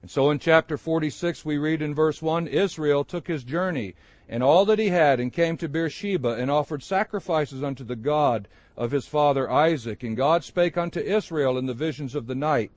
And 0.02 0.10
so 0.10 0.30
in 0.30 0.38
chapter 0.38 0.76
46, 0.76 1.44
we 1.44 1.58
read 1.58 1.82
in 1.82 1.94
verse 1.94 2.22
1 2.22 2.46
Israel 2.46 3.04
took 3.04 3.26
his 3.26 3.42
journey 3.42 3.94
and 4.28 4.42
all 4.42 4.64
that 4.66 4.78
he 4.78 4.90
had 4.90 5.18
and 5.20 5.32
came 5.32 5.56
to 5.56 5.68
Beersheba 5.68 6.34
and 6.34 6.50
offered 6.50 6.82
sacrifices 6.82 7.62
unto 7.62 7.82
the 7.82 7.96
God 7.96 8.46
of 8.76 8.90
his 8.90 9.06
father 9.06 9.50
Isaac. 9.50 10.02
And 10.02 10.16
God 10.16 10.44
spake 10.44 10.76
unto 10.76 11.00
Israel 11.00 11.58
in 11.58 11.66
the 11.66 11.74
visions 11.74 12.14
of 12.14 12.26
the 12.26 12.34
night 12.34 12.70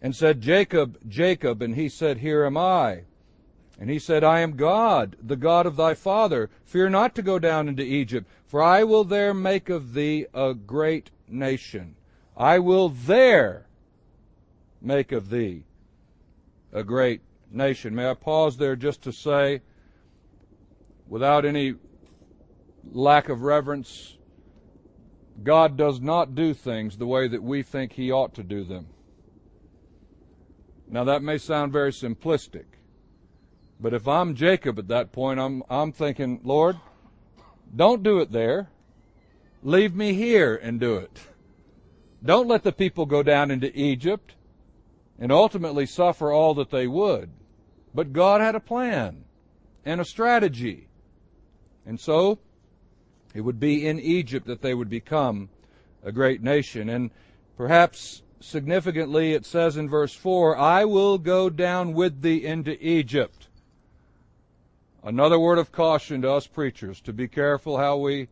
and 0.00 0.16
said, 0.16 0.40
Jacob, 0.40 0.98
Jacob. 1.08 1.62
And 1.62 1.74
he 1.74 1.88
said, 1.88 2.18
Here 2.18 2.44
am 2.44 2.56
I. 2.56 3.02
And 3.78 3.90
he 3.90 3.98
said, 3.98 4.22
I 4.22 4.40
am 4.40 4.56
God, 4.56 5.16
the 5.20 5.36
God 5.36 5.66
of 5.66 5.76
thy 5.76 5.94
father. 5.94 6.48
Fear 6.64 6.90
not 6.90 7.14
to 7.16 7.22
go 7.22 7.38
down 7.38 7.68
into 7.68 7.82
Egypt, 7.82 8.28
for 8.46 8.62
I 8.62 8.84
will 8.84 9.04
there 9.04 9.34
make 9.34 9.68
of 9.68 9.94
thee 9.94 10.26
a 10.32 10.54
great 10.54 11.10
nation. 11.28 11.96
I 12.36 12.60
will 12.60 12.88
there 12.88 13.66
make 14.80 15.12
of 15.12 15.30
thee 15.30 15.64
a 16.72 16.84
great 16.84 17.20
nation. 17.50 17.94
May 17.94 18.08
I 18.08 18.14
pause 18.14 18.56
there 18.56 18.76
just 18.76 19.02
to 19.02 19.12
say, 19.12 19.62
without 21.08 21.44
any 21.44 21.74
lack 22.92 23.28
of 23.28 23.42
reverence, 23.42 24.16
God 25.42 25.76
does 25.76 26.00
not 26.00 26.34
do 26.34 26.54
things 26.54 26.96
the 26.96 27.06
way 27.06 27.26
that 27.28 27.42
we 27.42 27.62
think 27.62 27.92
He 27.92 28.12
ought 28.12 28.34
to 28.34 28.42
do 28.42 28.62
them. 28.62 28.86
Now 30.88 31.04
that 31.04 31.22
may 31.22 31.38
sound 31.38 31.72
very 31.72 31.90
simplistic, 31.90 32.64
but 33.80 33.94
if 33.94 34.06
I'm 34.08 34.34
Jacob 34.34 34.78
at 34.78 34.88
that 34.88 35.12
point, 35.12 35.40
I'm, 35.40 35.62
I'm 35.68 35.92
thinking, 35.92 36.40
Lord, 36.44 36.76
don't 37.74 38.02
do 38.02 38.20
it 38.20 38.32
there. 38.32 38.68
Leave 39.62 39.94
me 39.94 40.14
here 40.14 40.54
and 40.54 40.78
do 40.78 40.96
it. 40.96 41.20
Don't 42.24 42.48
let 42.48 42.62
the 42.62 42.72
people 42.72 43.06
go 43.06 43.22
down 43.22 43.50
into 43.50 43.76
Egypt 43.78 44.34
and 45.18 45.30
ultimately 45.30 45.86
suffer 45.86 46.32
all 46.32 46.54
that 46.54 46.70
they 46.70 46.86
would. 46.86 47.30
But 47.94 48.12
God 48.12 48.40
had 48.40 48.54
a 48.54 48.60
plan 48.60 49.24
and 49.84 50.00
a 50.00 50.04
strategy. 50.04 50.88
And 51.86 52.00
so, 52.00 52.38
it 53.34 53.42
would 53.42 53.60
be 53.60 53.86
in 53.86 54.00
Egypt 54.00 54.46
that 54.46 54.62
they 54.62 54.74
would 54.74 54.88
become 54.88 55.48
a 56.02 56.12
great 56.12 56.42
nation. 56.42 56.88
And 56.88 57.10
perhaps 57.56 58.22
significantly, 58.40 59.32
it 59.32 59.44
says 59.44 59.76
in 59.76 59.88
verse 59.88 60.14
4, 60.14 60.56
I 60.56 60.84
will 60.84 61.18
go 61.18 61.50
down 61.50 61.94
with 61.94 62.22
thee 62.22 62.44
into 62.44 62.76
Egypt. 62.86 63.43
Another 65.04 65.38
word 65.38 65.58
of 65.58 65.70
caution 65.70 66.22
to 66.22 66.32
us 66.32 66.46
preachers 66.46 66.98
to 67.02 67.12
be 67.12 67.28
careful 67.28 67.76
how 67.76 67.98
we 67.98 68.28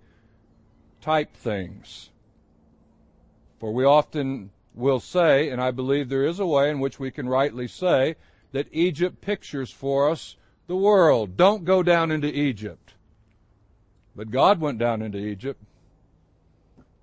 type 1.02 1.36
things. 1.36 2.08
For 3.60 3.72
we 3.72 3.84
often 3.84 4.50
will 4.74 4.98
say, 4.98 5.50
and 5.50 5.60
I 5.60 5.70
believe 5.70 6.08
there 6.08 6.24
is 6.24 6.40
a 6.40 6.46
way 6.46 6.70
in 6.70 6.80
which 6.80 6.98
we 6.98 7.10
can 7.10 7.28
rightly 7.28 7.68
say, 7.68 8.16
that 8.52 8.68
Egypt 8.72 9.20
pictures 9.20 9.70
for 9.70 10.08
us 10.08 10.36
the 10.66 10.76
world. 10.76 11.36
Don't 11.36 11.66
go 11.66 11.82
down 11.82 12.10
into 12.10 12.34
Egypt. 12.34 12.94
But 14.16 14.30
God 14.30 14.58
went 14.58 14.78
down 14.78 15.02
into 15.02 15.18
Egypt. 15.18 15.62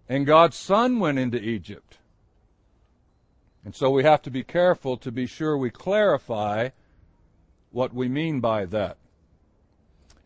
And 0.07 0.25
God's 0.25 0.57
Son 0.57 0.99
went 0.99 1.19
into 1.19 1.39
Egypt. 1.39 1.99
And 3.63 3.75
so 3.75 3.91
we 3.91 4.03
have 4.03 4.23
to 4.23 4.31
be 4.31 4.43
careful 4.43 4.97
to 4.97 5.11
be 5.11 5.27
sure 5.27 5.55
we 5.55 5.69
clarify 5.69 6.69
what 7.71 7.93
we 7.93 8.07
mean 8.07 8.39
by 8.39 8.65
that. 8.65 8.97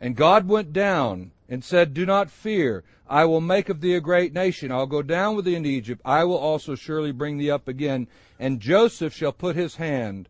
And 0.03 0.17
God 0.17 0.50
went 0.50 0.74
down 0.74 1.31
and 1.48 1.63
said, 1.63 1.93
Do 1.93 2.05
not 2.05 2.29
fear. 2.29 2.83
I 3.07 3.24
will 3.24 3.39
make 3.39 3.69
of 3.69 3.79
thee 3.79 3.95
a 3.95 4.01
great 4.01 4.33
nation. 4.33 4.69
I'll 4.69 4.86
go 4.86 5.01
down 5.01 5.33
with 5.33 5.45
thee 5.45 5.55
into 5.55 5.69
Egypt. 5.69 6.01
I 6.03 6.25
will 6.25 6.38
also 6.38 6.75
surely 6.75 7.13
bring 7.13 7.38
thee 7.38 7.50
up 7.50 7.69
again. 7.69 8.10
And 8.38 8.60
Joseph 8.60 9.13
shall 9.13 9.31
put 9.31 9.55
his 9.55 9.77
hand 9.77 10.27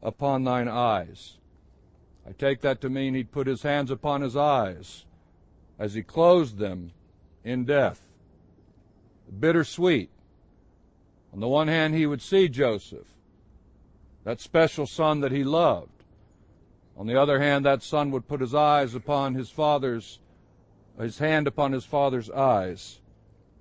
upon 0.00 0.44
thine 0.44 0.68
eyes. 0.68 1.38
I 2.24 2.30
take 2.30 2.60
that 2.60 2.80
to 2.82 2.88
mean 2.88 3.14
he'd 3.14 3.32
put 3.32 3.48
his 3.48 3.64
hands 3.64 3.90
upon 3.90 4.20
his 4.20 4.36
eyes 4.36 5.04
as 5.76 5.94
he 5.94 6.04
closed 6.04 6.58
them 6.58 6.92
in 7.42 7.64
death. 7.64 8.00
Bittersweet. 9.40 10.10
On 11.32 11.40
the 11.40 11.48
one 11.48 11.66
hand, 11.66 11.96
he 11.96 12.06
would 12.06 12.22
see 12.22 12.48
Joseph, 12.48 13.08
that 14.22 14.40
special 14.40 14.86
son 14.86 15.22
that 15.22 15.32
he 15.32 15.42
loved. 15.42 15.97
On 16.98 17.06
the 17.06 17.20
other 17.20 17.38
hand, 17.38 17.64
that 17.64 17.84
son 17.84 18.10
would 18.10 18.26
put 18.26 18.40
his 18.40 18.56
eyes 18.56 18.96
upon 18.96 19.34
his 19.34 19.50
father's, 19.50 20.18
his 20.98 21.18
hand 21.18 21.46
upon 21.46 21.70
his 21.70 21.84
father's 21.84 22.28
eyes 22.28 23.00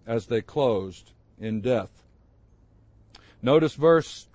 as 0.08 0.26
they 0.26 0.42
closed 0.42 1.12
in 1.40 1.62
death. 1.62 2.04
Notice 3.44 3.76
verse 3.76 4.28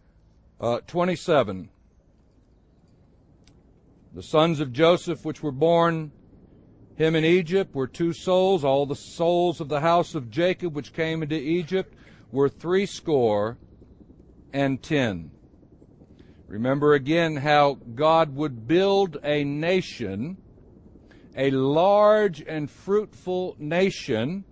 uh, 0.60 0.78
27. 0.86 1.68
The 4.14 4.22
sons 4.22 4.60
of 4.60 4.72
Joseph, 4.72 5.24
which 5.24 5.42
were 5.42 5.50
born 5.50 6.12
him 6.94 7.16
in 7.16 7.24
Egypt, 7.24 7.74
were 7.74 7.88
two 7.88 8.12
souls. 8.12 8.62
All 8.62 8.86
the 8.86 8.94
souls 8.94 9.60
of 9.60 9.68
the 9.68 9.80
house 9.80 10.14
of 10.14 10.30
Jacob, 10.30 10.76
which 10.76 10.92
came 10.92 11.24
into 11.24 11.34
Egypt, 11.34 11.92
were 12.30 12.48
threescore 12.48 13.58
and 14.52 14.80
ten. 14.80 15.32
Remember 16.52 16.92
again 16.92 17.36
how 17.36 17.78
God 17.94 18.36
would 18.36 18.68
build 18.68 19.16
a 19.24 19.42
nation, 19.42 20.36
a 21.34 21.50
large 21.50 22.42
and 22.42 22.70
fruitful 22.70 23.56
nation, 23.58 24.44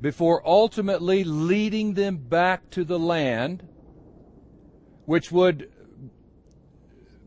before 0.00 0.40
ultimately 0.48 1.24
leading 1.24 1.92
them 1.92 2.16
back 2.16 2.70
to 2.70 2.84
the 2.84 2.98
land, 2.98 3.68
which 5.04 5.30
would 5.30 5.70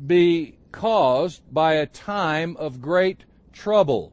be 0.04 0.58
caused 0.72 1.44
by 1.54 1.74
a 1.74 1.86
time 1.86 2.58
of 2.58 2.82
great 2.82 3.26
trouble. 3.54 4.12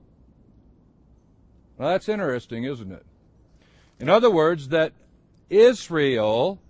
Well, 1.78 1.88
that's 1.88 2.10
interesting, 2.10 2.64
isn't 2.64 2.92
it? 2.92 3.06
In 3.98 4.10
other 4.10 4.30
words, 4.30 4.68
that 4.68 4.92
Israel 5.48 6.60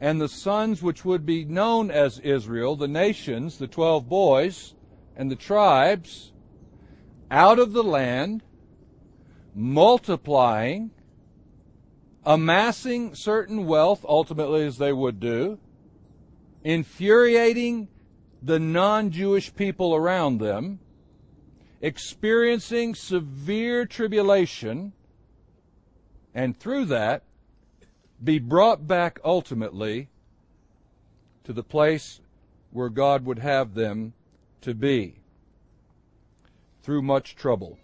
and 0.00 0.20
the 0.20 0.28
sons 0.28 0.82
which 0.82 1.04
would 1.04 1.24
be 1.24 1.44
known 1.44 1.90
as 1.90 2.18
Israel, 2.18 2.76
the 2.76 2.88
nations, 2.88 3.58
the 3.58 3.66
twelve 3.66 4.08
boys, 4.08 4.74
and 5.16 5.30
the 5.30 5.36
tribes, 5.36 6.32
out 7.30 7.58
of 7.58 7.72
the 7.72 7.82
land, 7.82 8.42
multiplying, 9.54 10.90
amassing 12.24 13.14
certain 13.14 13.64
wealth, 13.64 14.04
ultimately 14.06 14.64
as 14.64 14.76
they 14.76 14.92
would 14.92 15.18
do, 15.18 15.58
infuriating 16.62 17.88
the 18.42 18.58
non 18.58 19.10
Jewish 19.10 19.54
people 19.54 19.94
around 19.94 20.38
them, 20.38 20.78
experiencing 21.80 22.94
severe 22.94 23.86
tribulation, 23.86 24.92
and 26.34 26.54
through 26.56 26.84
that, 26.86 27.22
be 28.22 28.38
brought 28.38 28.86
back 28.86 29.18
ultimately 29.24 30.08
to 31.44 31.52
the 31.52 31.62
place 31.62 32.20
where 32.70 32.88
God 32.88 33.24
would 33.24 33.38
have 33.38 33.74
them 33.74 34.12
to 34.62 34.74
be 34.74 35.16
through 36.82 37.02
much 37.02 37.36
trouble. 37.36 37.78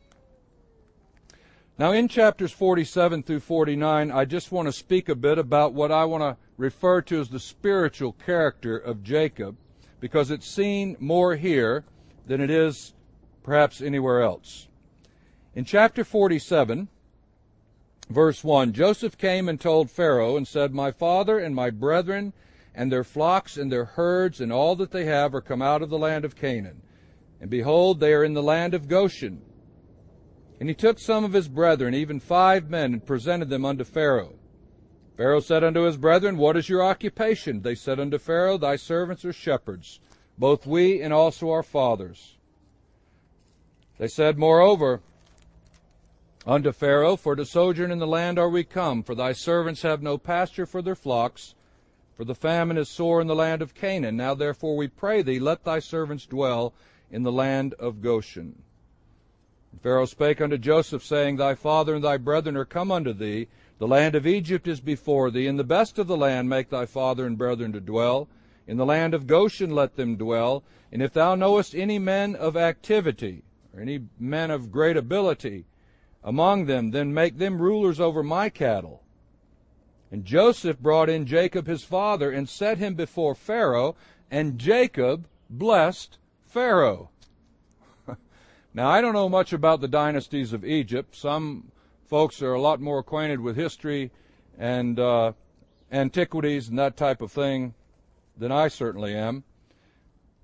Now, 1.78 1.92
in 1.92 2.06
chapters 2.06 2.52
47 2.52 3.22
through 3.22 3.40
49, 3.40 4.10
I 4.10 4.24
just 4.24 4.52
want 4.52 4.68
to 4.68 4.72
speak 4.72 5.08
a 5.08 5.14
bit 5.14 5.38
about 5.38 5.72
what 5.72 5.90
I 5.90 6.04
want 6.04 6.22
to 6.22 6.36
refer 6.56 7.00
to 7.02 7.20
as 7.20 7.28
the 7.28 7.40
spiritual 7.40 8.12
character 8.12 8.76
of 8.76 9.02
Jacob, 9.02 9.56
because 9.98 10.30
it's 10.30 10.46
seen 10.46 10.96
more 11.00 11.34
here 11.36 11.84
than 12.26 12.40
it 12.40 12.50
is 12.50 12.94
perhaps 13.42 13.80
anywhere 13.80 14.22
else. 14.22 14.68
In 15.54 15.64
chapter 15.64 16.04
47, 16.04 16.88
verse 18.12 18.42
1, 18.42 18.72
Joseph 18.72 19.16
came 19.18 19.48
and 19.48 19.60
told 19.60 19.90
Pharaoh 19.90 20.36
and 20.36 20.46
said, 20.46 20.72
My 20.72 20.90
father 20.90 21.38
and 21.38 21.54
my 21.54 21.70
brethren 21.70 22.32
and 22.74 22.90
their 22.90 23.04
flocks 23.04 23.56
and 23.56 23.70
their 23.70 23.84
herds 23.84 24.40
and 24.40 24.52
all 24.52 24.76
that 24.76 24.90
they 24.90 25.04
have 25.04 25.34
are 25.34 25.40
come 25.40 25.62
out 25.62 25.82
of 25.82 25.90
the 25.90 25.98
land 25.98 26.24
of 26.24 26.36
Canaan. 26.36 26.82
And 27.40 27.50
behold, 27.50 28.00
they 28.00 28.14
are 28.14 28.24
in 28.24 28.34
the 28.34 28.42
land 28.42 28.72
of 28.74 28.88
Goshen. 28.88 29.42
And 30.60 30.68
he 30.68 30.74
took 30.74 30.98
some 30.98 31.24
of 31.24 31.32
his 31.32 31.48
brethren, 31.48 31.94
even 31.94 32.20
five 32.20 32.70
men, 32.70 32.92
and 32.92 33.04
presented 33.04 33.48
them 33.48 33.64
unto 33.64 33.84
Pharaoh. 33.84 34.34
Pharaoh 35.16 35.40
said 35.40 35.64
unto 35.64 35.82
his 35.82 35.96
brethren, 35.96 36.36
What 36.38 36.56
is 36.56 36.68
your 36.68 36.82
occupation? 36.82 37.62
They 37.62 37.74
said 37.74 38.00
unto 38.00 38.18
Pharaoh, 38.18 38.58
Thy 38.58 38.76
servants 38.76 39.24
are 39.24 39.32
shepherds, 39.32 40.00
both 40.38 40.66
we 40.66 41.02
and 41.02 41.12
also 41.12 41.50
our 41.50 41.62
fathers. 41.62 42.38
They 43.98 44.08
said, 44.08 44.38
Moreover, 44.38 45.02
unto 46.46 46.72
Pharaoh, 46.72 47.16
For 47.16 47.36
to 47.36 47.44
sojourn 47.44 47.90
in 47.90 47.98
the 47.98 48.06
land 48.06 48.38
are 48.38 48.48
we 48.48 48.64
come, 48.64 49.02
for 49.02 49.14
thy 49.14 49.32
servants 49.32 49.82
have 49.82 50.02
no 50.02 50.18
pasture 50.18 50.66
for 50.66 50.82
their 50.82 50.94
flocks, 50.94 51.54
for 52.14 52.24
the 52.24 52.34
famine 52.34 52.76
is 52.76 52.88
sore 52.88 53.20
in 53.20 53.26
the 53.26 53.34
land 53.34 53.62
of 53.62 53.74
Canaan. 53.74 54.16
Now 54.16 54.34
therefore 54.34 54.76
we 54.76 54.88
pray 54.88 55.22
thee, 55.22 55.38
let 55.38 55.64
thy 55.64 55.78
servants 55.78 56.26
dwell 56.26 56.74
in 57.10 57.22
the 57.22 57.32
land 57.32 57.74
of 57.74 58.02
Goshen. 58.02 58.62
Pharaoh 59.82 60.06
spake 60.06 60.40
unto 60.40 60.58
Joseph, 60.58 61.04
saying, 61.04 61.36
Thy 61.36 61.54
father 61.54 61.94
and 61.94 62.04
thy 62.04 62.16
brethren 62.16 62.56
are 62.56 62.64
come 62.64 62.92
unto 62.92 63.12
thee. 63.12 63.48
The 63.78 63.88
land 63.88 64.14
of 64.14 64.26
Egypt 64.26 64.68
is 64.68 64.80
before 64.80 65.30
thee. 65.30 65.46
In 65.46 65.56
the 65.56 65.64
best 65.64 65.98
of 65.98 66.06
the 66.06 66.16
land 66.16 66.48
make 66.48 66.68
thy 66.68 66.86
father 66.86 67.26
and 67.26 67.38
brethren 67.38 67.72
to 67.72 67.80
dwell. 67.80 68.28
In 68.66 68.76
the 68.76 68.86
land 68.86 69.14
of 69.14 69.26
Goshen 69.26 69.70
let 69.70 69.96
them 69.96 70.16
dwell. 70.16 70.62
And 70.92 71.02
if 71.02 71.12
thou 71.12 71.34
knowest 71.34 71.74
any 71.74 71.98
men 71.98 72.36
of 72.36 72.56
activity, 72.56 73.42
or 73.74 73.80
any 73.80 74.04
men 74.18 74.50
of 74.50 74.70
great 74.70 74.96
ability 74.96 75.64
among 76.24 76.66
them, 76.66 76.90
then 76.90 77.12
make 77.12 77.38
them 77.38 77.60
rulers 77.60 78.00
over 78.00 78.22
my 78.22 78.48
cattle. 78.48 79.02
And 80.10 80.24
Joseph 80.24 80.78
brought 80.78 81.08
in 81.08 81.26
Jacob 81.26 81.66
his 81.66 81.84
father, 81.84 82.30
and 82.30 82.48
set 82.48 82.78
him 82.78 82.94
before 82.94 83.34
Pharaoh, 83.34 83.96
and 84.30 84.58
Jacob 84.58 85.26
blessed 85.48 86.18
Pharaoh. 86.42 87.10
Now, 88.74 88.88
I 88.88 89.02
don't 89.02 89.12
know 89.12 89.28
much 89.28 89.52
about 89.52 89.82
the 89.82 89.88
dynasties 89.88 90.54
of 90.54 90.64
Egypt. 90.64 91.14
Some 91.14 91.72
folks 92.06 92.40
are 92.40 92.54
a 92.54 92.60
lot 92.60 92.80
more 92.80 93.00
acquainted 93.00 93.40
with 93.40 93.54
history 93.54 94.10
and 94.58 94.98
uh, 94.98 95.32
antiquities 95.90 96.68
and 96.68 96.78
that 96.78 96.96
type 96.96 97.20
of 97.20 97.30
thing 97.30 97.74
than 98.36 98.50
I 98.50 98.68
certainly 98.68 99.14
am. 99.14 99.44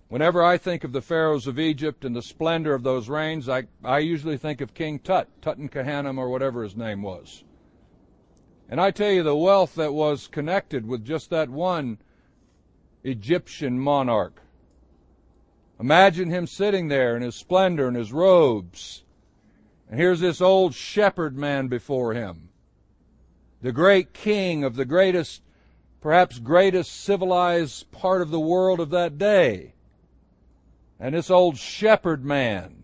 Whenever 0.08 0.42
I 0.42 0.56
think 0.56 0.84
of 0.84 0.92
the 0.92 1.02
pharaohs 1.02 1.46
of 1.46 1.58
Egypt 1.58 2.04
and 2.04 2.16
the 2.16 2.22
splendor 2.22 2.74
of 2.74 2.82
those 2.82 3.08
reigns, 3.08 3.48
I, 3.48 3.64
I 3.84 3.98
usually 3.98 4.38
think 4.38 4.60
of 4.60 4.74
King 4.74 4.98
Tut, 4.98 5.28
Tutankhamun, 5.42 6.18
or 6.18 6.28
whatever 6.28 6.62
his 6.62 6.76
name 6.76 7.02
was. 7.02 7.44
And 8.70 8.80
I 8.80 8.90
tell 8.90 9.10
you, 9.10 9.22
the 9.22 9.36
wealth 9.36 9.74
that 9.76 9.92
was 9.92 10.26
connected 10.26 10.86
with 10.86 11.04
just 11.04 11.30
that 11.30 11.50
one 11.50 11.98
Egyptian 13.04 13.78
monarch 13.78 14.42
Imagine 15.80 16.30
him 16.30 16.46
sitting 16.46 16.88
there 16.88 17.16
in 17.16 17.22
his 17.22 17.36
splendor 17.36 17.86
and 17.86 17.96
his 17.96 18.12
robes. 18.12 19.04
And 19.88 19.98
here's 19.98 20.20
this 20.20 20.40
old 20.40 20.74
shepherd 20.74 21.36
man 21.36 21.68
before 21.68 22.14
him. 22.14 22.48
The 23.62 23.72
great 23.72 24.12
king 24.12 24.64
of 24.64 24.74
the 24.74 24.84
greatest, 24.84 25.42
perhaps 26.00 26.40
greatest 26.40 26.92
civilized 26.92 27.90
part 27.92 28.22
of 28.22 28.30
the 28.30 28.40
world 28.40 28.80
of 28.80 28.90
that 28.90 29.18
day. 29.18 29.74
And 31.00 31.14
this 31.14 31.30
old 31.30 31.58
shepherd 31.58 32.24
man 32.24 32.82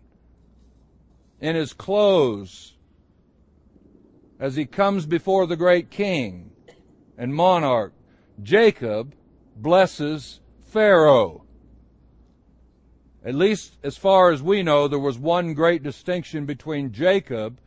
in 1.41 1.55
his 1.55 1.73
clothes 1.73 2.73
as 4.39 4.55
he 4.55 4.65
comes 4.65 5.05
before 5.05 5.47
the 5.47 5.57
great 5.57 5.89
king 5.89 6.51
and 7.17 7.33
monarch, 7.33 7.93
Jacob 8.41 9.13
blesses 9.55 10.39
Pharaoh. 10.63 11.43
At 13.23 13.35
least 13.35 13.77
as 13.83 13.97
far 13.97 14.31
as 14.31 14.43
we 14.43 14.61
know, 14.61 14.87
there 14.87 14.99
was 14.99 15.17
one 15.17 15.53
great 15.53 15.83
distinction 15.83 16.45
between 16.45 16.91
Jacob 16.91 17.59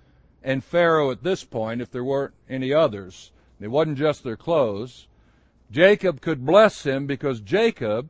and 0.42 0.62
Pharaoh 0.62 1.10
at 1.10 1.24
this 1.24 1.42
point, 1.42 1.80
if 1.80 1.90
there 1.90 2.04
weren't 2.04 2.34
any 2.48 2.72
others. 2.72 3.32
It 3.60 3.68
wasn't 3.68 3.98
just 3.98 4.22
their 4.22 4.36
clothes. 4.36 5.08
Jacob 5.70 6.20
could 6.20 6.46
bless 6.46 6.84
him 6.84 7.06
because 7.06 7.40
Jacob 7.40 8.08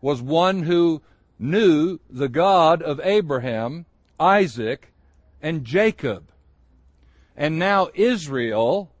was 0.00 0.20
one 0.20 0.64
who 0.64 1.02
knew 1.40 1.98
the 2.08 2.28
God 2.28 2.82
of 2.82 3.00
Abraham, 3.02 3.86
Isaac, 4.18 4.92
and 5.42 5.64
Jacob. 5.64 6.30
And 7.36 7.58
now 7.58 7.88
Israel 7.94 8.92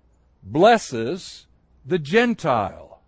blesses 0.42 1.46
the 1.84 1.98
Gentile. 1.98 3.02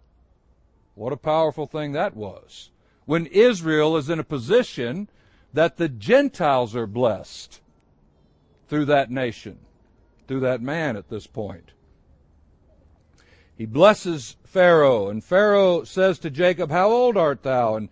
What 0.94 1.12
a 1.12 1.16
powerful 1.16 1.66
thing 1.66 1.92
that 1.92 2.14
was 2.14 2.70
when 3.04 3.26
Israel 3.26 3.96
is 3.96 4.08
in 4.08 4.18
a 4.18 4.24
position 4.24 5.08
that 5.52 5.76
the 5.76 5.88
Gentiles 5.88 6.76
are 6.76 6.86
blessed 6.86 7.60
through 8.68 8.84
that 8.86 9.10
nation, 9.10 9.58
through 10.28 10.40
that 10.40 10.62
man 10.62 10.96
at 10.96 11.08
this 11.08 11.26
point. 11.26 11.72
He 13.56 13.66
blesses 13.66 14.36
Pharaoh, 14.44 15.08
and 15.08 15.22
Pharaoh 15.22 15.84
says 15.84 16.18
to 16.20 16.30
Jacob, 16.30 16.70
How 16.70 16.90
old 16.90 17.16
art 17.16 17.42
thou? 17.42 17.76
And 17.76 17.88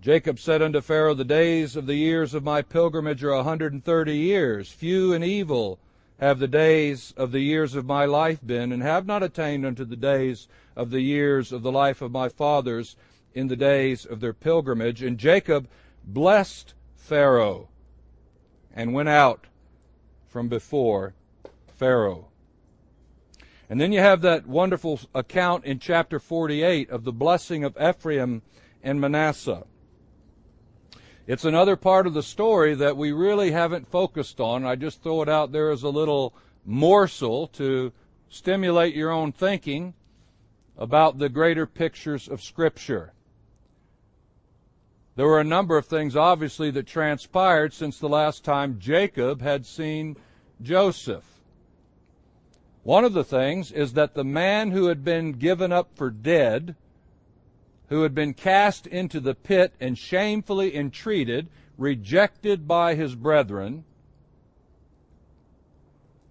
Jacob 0.00 0.38
said 0.38 0.62
unto 0.62 0.80
Pharaoh, 0.80 1.12
The 1.14 1.24
days 1.24 1.74
of 1.74 1.86
the 1.86 1.96
years 1.96 2.32
of 2.32 2.44
my 2.44 2.62
pilgrimage 2.62 3.24
are 3.24 3.32
a 3.32 3.42
hundred 3.42 3.72
and 3.72 3.84
thirty 3.84 4.16
years. 4.16 4.70
Few 4.70 5.12
and 5.12 5.24
evil 5.24 5.80
have 6.20 6.38
the 6.38 6.46
days 6.46 7.12
of 7.16 7.32
the 7.32 7.40
years 7.40 7.74
of 7.74 7.84
my 7.84 8.04
life 8.04 8.38
been, 8.46 8.70
and 8.70 8.80
have 8.80 9.06
not 9.06 9.24
attained 9.24 9.66
unto 9.66 9.84
the 9.84 9.96
days 9.96 10.46
of 10.76 10.90
the 10.90 11.00
years 11.00 11.50
of 11.50 11.62
the 11.62 11.72
life 11.72 12.00
of 12.00 12.12
my 12.12 12.28
fathers 12.28 12.94
in 13.34 13.48
the 13.48 13.56
days 13.56 14.04
of 14.04 14.20
their 14.20 14.32
pilgrimage. 14.32 15.02
And 15.02 15.18
Jacob 15.18 15.68
blessed 16.04 16.74
Pharaoh 16.94 17.68
and 18.72 18.94
went 18.94 19.08
out 19.08 19.48
from 20.28 20.48
before 20.48 21.14
Pharaoh. 21.76 22.28
And 23.68 23.80
then 23.80 23.90
you 23.90 23.98
have 23.98 24.20
that 24.20 24.46
wonderful 24.46 25.00
account 25.12 25.64
in 25.64 25.80
chapter 25.80 26.20
48 26.20 26.88
of 26.88 27.02
the 27.02 27.12
blessing 27.12 27.64
of 27.64 27.76
Ephraim 27.80 28.42
and 28.80 29.00
Manasseh. 29.00 29.64
It's 31.28 31.44
another 31.44 31.76
part 31.76 32.06
of 32.06 32.14
the 32.14 32.22
story 32.22 32.74
that 32.76 32.96
we 32.96 33.12
really 33.12 33.50
haven't 33.50 33.86
focused 33.86 34.40
on. 34.40 34.64
I 34.64 34.76
just 34.76 35.02
throw 35.02 35.20
it 35.20 35.28
out 35.28 35.52
there 35.52 35.70
as 35.70 35.82
a 35.82 35.90
little 35.90 36.32
morsel 36.64 37.48
to 37.48 37.92
stimulate 38.30 38.94
your 38.94 39.10
own 39.10 39.32
thinking 39.32 39.92
about 40.78 41.18
the 41.18 41.28
greater 41.28 41.66
pictures 41.66 42.28
of 42.28 42.42
Scripture. 42.42 43.12
There 45.16 45.26
were 45.26 45.38
a 45.38 45.44
number 45.44 45.76
of 45.76 45.84
things, 45.84 46.16
obviously, 46.16 46.70
that 46.70 46.86
transpired 46.86 47.74
since 47.74 47.98
the 47.98 48.08
last 48.08 48.42
time 48.42 48.78
Jacob 48.78 49.42
had 49.42 49.66
seen 49.66 50.16
Joseph. 50.62 51.26
One 52.84 53.04
of 53.04 53.12
the 53.12 53.24
things 53.24 53.70
is 53.70 53.92
that 53.92 54.14
the 54.14 54.24
man 54.24 54.70
who 54.70 54.86
had 54.86 55.04
been 55.04 55.32
given 55.32 55.72
up 55.72 55.90
for 55.94 56.08
dead, 56.08 56.74
who 57.88 58.02
had 58.02 58.14
been 58.14 58.34
cast 58.34 58.86
into 58.86 59.18
the 59.18 59.34
pit 59.34 59.72
and 59.80 59.96
shamefully 59.96 60.76
entreated, 60.76 61.48
rejected 61.76 62.68
by 62.68 62.94
his 62.94 63.14
brethren, 63.14 63.84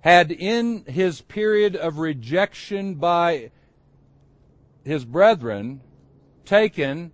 had 0.01 0.31
in 0.31 0.85
his 0.85 1.21
period 1.21 1.75
of 1.75 1.97
rejection 1.97 2.95
by 2.95 3.51
his 4.83 5.03
brethren 5.03 5.81
taken 6.45 7.11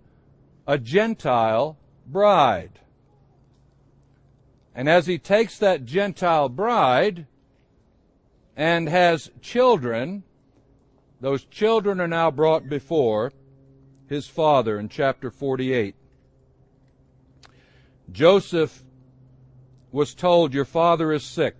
a 0.66 0.78
Gentile 0.78 1.76
bride. 2.06 2.78
And 4.74 4.88
as 4.88 5.06
he 5.06 5.18
takes 5.18 5.58
that 5.58 5.84
Gentile 5.84 6.48
bride 6.48 7.26
and 8.56 8.88
has 8.88 9.30
children, 9.40 10.22
those 11.20 11.44
children 11.44 12.00
are 12.00 12.08
now 12.08 12.30
brought 12.30 12.68
before 12.68 13.32
his 14.14 14.26
father 14.28 14.78
in 14.78 14.88
chapter 14.88 15.30
48. 15.30 15.94
Joseph 18.10 18.82
was 19.90 20.14
told, 20.14 20.54
Your 20.54 20.64
father 20.64 21.12
is 21.12 21.24
sick. 21.24 21.56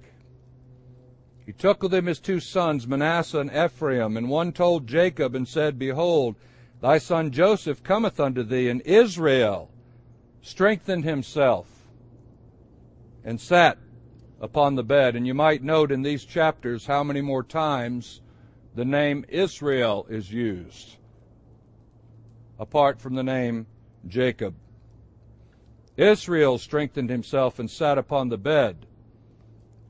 He 1.44 1.52
took 1.52 1.82
with 1.82 1.92
him 1.92 2.06
his 2.06 2.20
two 2.20 2.40
sons, 2.40 2.86
Manasseh 2.86 3.38
and 3.38 3.50
Ephraim, 3.50 4.16
and 4.16 4.30
one 4.30 4.52
told 4.52 4.86
Jacob 4.86 5.34
and 5.34 5.46
said, 5.46 5.78
Behold, 5.78 6.36
thy 6.80 6.98
son 6.98 7.30
Joseph 7.30 7.82
cometh 7.82 8.18
unto 8.18 8.42
thee, 8.42 8.68
and 8.68 8.80
Israel 8.82 9.70
strengthened 10.40 11.04
himself 11.04 11.66
and 13.24 13.40
sat 13.40 13.78
upon 14.40 14.74
the 14.74 14.84
bed. 14.84 15.16
And 15.16 15.26
you 15.26 15.34
might 15.34 15.62
note 15.62 15.90
in 15.90 16.02
these 16.02 16.24
chapters 16.24 16.86
how 16.86 17.02
many 17.02 17.20
more 17.20 17.42
times 17.42 18.20
the 18.74 18.84
name 18.84 19.24
Israel 19.28 20.06
is 20.08 20.32
used, 20.32 20.96
apart 22.58 23.00
from 23.00 23.14
the 23.14 23.22
name 23.22 23.66
Jacob. 24.06 24.54
Israel 25.96 26.58
strengthened 26.58 27.10
himself 27.10 27.58
and 27.58 27.70
sat 27.70 27.98
upon 27.98 28.28
the 28.28 28.38
bed. 28.38 28.86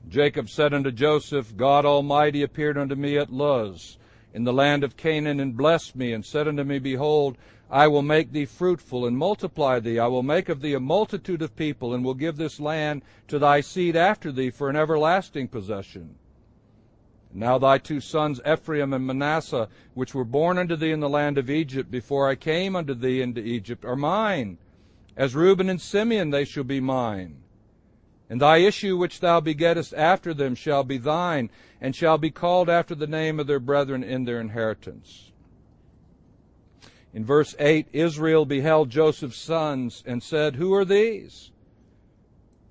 Jacob 0.08 0.50
said 0.50 0.74
unto 0.74 0.90
Joseph, 0.90 1.56
God 1.56 1.86
Almighty 1.86 2.42
appeared 2.42 2.76
unto 2.76 2.94
me 2.94 3.16
at 3.16 3.32
Luz, 3.32 3.98
in 4.34 4.44
the 4.44 4.52
land 4.52 4.84
of 4.84 4.96
Canaan, 4.96 5.40
and 5.40 5.56
blessed 5.56 5.96
me, 5.96 6.12
and 6.12 6.24
said 6.24 6.46
unto 6.46 6.62
me, 6.62 6.78
Behold, 6.78 7.38
I 7.70 7.88
will 7.88 8.02
make 8.02 8.32
thee 8.32 8.44
fruitful, 8.44 9.06
and 9.06 9.16
multiply 9.16 9.80
thee. 9.80 9.98
I 9.98 10.06
will 10.08 10.22
make 10.22 10.50
of 10.50 10.60
thee 10.60 10.74
a 10.74 10.80
multitude 10.80 11.40
of 11.40 11.56
people, 11.56 11.94
and 11.94 12.04
will 12.04 12.14
give 12.14 12.36
this 12.36 12.60
land 12.60 13.02
to 13.28 13.38
thy 13.38 13.60
seed 13.60 13.96
after 13.96 14.30
thee 14.30 14.50
for 14.50 14.68
an 14.68 14.76
everlasting 14.76 15.48
possession. 15.48 16.16
Now 17.36 17.58
thy 17.58 17.78
two 17.78 18.00
sons 18.00 18.40
Ephraim 18.46 18.92
and 18.92 19.04
Manasseh, 19.04 19.68
which 19.94 20.14
were 20.14 20.24
born 20.24 20.56
unto 20.56 20.76
thee 20.76 20.92
in 20.92 21.00
the 21.00 21.08
land 21.08 21.36
of 21.36 21.50
Egypt, 21.50 21.90
before 21.90 22.28
I 22.28 22.36
came 22.36 22.76
unto 22.76 22.94
thee 22.94 23.20
into 23.20 23.40
Egypt, 23.40 23.84
are 23.84 23.96
mine. 23.96 24.58
As 25.16 25.34
Reuben 25.34 25.68
and 25.68 25.80
Simeon 25.80 26.30
they 26.30 26.44
shall 26.44 26.62
be 26.62 26.78
mine. 26.78 27.42
And 28.30 28.40
thy 28.40 28.58
issue 28.58 28.96
which 28.96 29.18
thou 29.18 29.40
begettest 29.40 29.92
after 29.94 30.32
them 30.32 30.54
shall 30.54 30.84
be 30.84 30.96
thine, 30.96 31.50
and 31.80 31.94
shall 31.94 32.18
be 32.18 32.30
called 32.30 32.70
after 32.70 32.94
the 32.94 33.06
name 33.06 33.40
of 33.40 33.48
their 33.48 33.60
brethren 33.60 34.04
in 34.04 34.24
their 34.24 34.40
inheritance. 34.40 35.32
In 37.12 37.24
verse 37.24 37.54
8, 37.58 37.88
Israel 37.92 38.44
beheld 38.44 38.90
Joseph's 38.90 39.36
sons 39.36 40.04
and 40.06 40.22
said, 40.22 40.56
Who 40.56 40.72
are 40.72 40.84
these? 40.84 41.50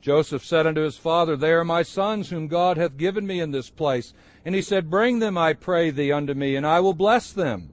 Joseph 0.02 0.44
said 0.44 0.68
unto 0.68 0.82
his 0.82 0.98
father, 0.98 1.38
They 1.38 1.54
are 1.54 1.64
my 1.64 1.82
sons 1.82 2.30
whom 2.30 2.48
God 2.48 2.76
hath 2.76 2.98
given 2.98 3.26
me 3.26 3.40
in 3.40 3.52
this 3.52 3.70
place. 3.70 4.14
And 4.46 4.54
he 4.54 4.62
said, 4.62 4.90
Bring 4.90 5.20
them, 5.20 5.38
I 5.38 5.54
pray 5.54 5.90
thee, 5.90 6.12
unto 6.12 6.34
me, 6.34 6.56
and 6.56 6.66
I 6.66 6.80
will 6.80 6.94
bless 6.94 7.32
them. 7.32 7.70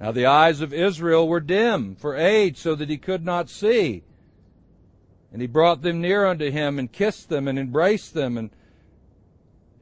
Now 0.00 0.12
the 0.12 0.26
eyes 0.26 0.60
of 0.60 0.72
Israel 0.72 1.28
were 1.28 1.40
dim 1.40 1.94
for 1.96 2.16
age, 2.16 2.56
so 2.56 2.74
that 2.74 2.90
he 2.90 2.98
could 2.98 3.24
not 3.24 3.48
see. 3.48 4.04
And 5.32 5.40
he 5.40 5.46
brought 5.46 5.82
them 5.82 6.00
near 6.00 6.26
unto 6.26 6.50
him, 6.50 6.78
and 6.78 6.90
kissed 6.90 7.28
them, 7.28 7.48
and 7.48 7.58
embraced 7.58 8.14
them. 8.14 8.36
And 8.36 8.50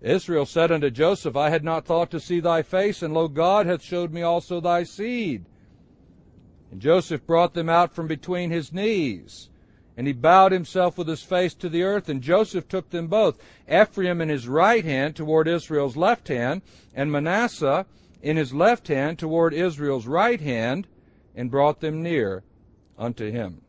Israel 0.00 0.46
said 0.46 0.70
unto 0.70 0.90
Joseph, 0.90 1.36
I 1.36 1.50
had 1.50 1.64
not 1.64 1.84
thought 1.84 2.10
to 2.12 2.20
see 2.20 2.40
thy 2.40 2.62
face, 2.62 3.02
and 3.02 3.12
lo, 3.12 3.28
God 3.28 3.66
hath 3.66 3.82
showed 3.82 4.12
me 4.12 4.22
also 4.22 4.60
thy 4.60 4.84
seed. 4.84 5.44
And 6.70 6.80
Joseph 6.80 7.26
brought 7.26 7.52
them 7.52 7.68
out 7.68 7.94
from 7.94 8.06
between 8.06 8.50
his 8.50 8.72
knees. 8.72 9.50
And 10.00 10.06
he 10.06 10.14
bowed 10.14 10.52
himself 10.52 10.96
with 10.96 11.08
his 11.08 11.22
face 11.22 11.52
to 11.52 11.68
the 11.68 11.82
earth, 11.82 12.08
and 12.08 12.22
Joseph 12.22 12.66
took 12.66 12.88
them 12.88 13.08
both, 13.08 13.38
Ephraim 13.70 14.22
in 14.22 14.30
his 14.30 14.48
right 14.48 14.82
hand 14.82 15.14
toward 15.14 15.46
Israel's 15.46 15.94
left 15.94 16.28
hand, 16.28 16.62
and 16.94 17.12
Manasseh 17.12 17.84
in 18.22 18.38
his 18.38 18.54
left 18.54 18.88
hand 18.88 19.18
toward 19.18 19.52
Israel's 19.52 20.06
right 20.06 20.40
hand, 20.40 20.86
and 21.36 21.50
brought 21.50 21.80
them 21.80 22.02
near 22.02 22.44
unto 22.98 23.30
him. 23.30 23.60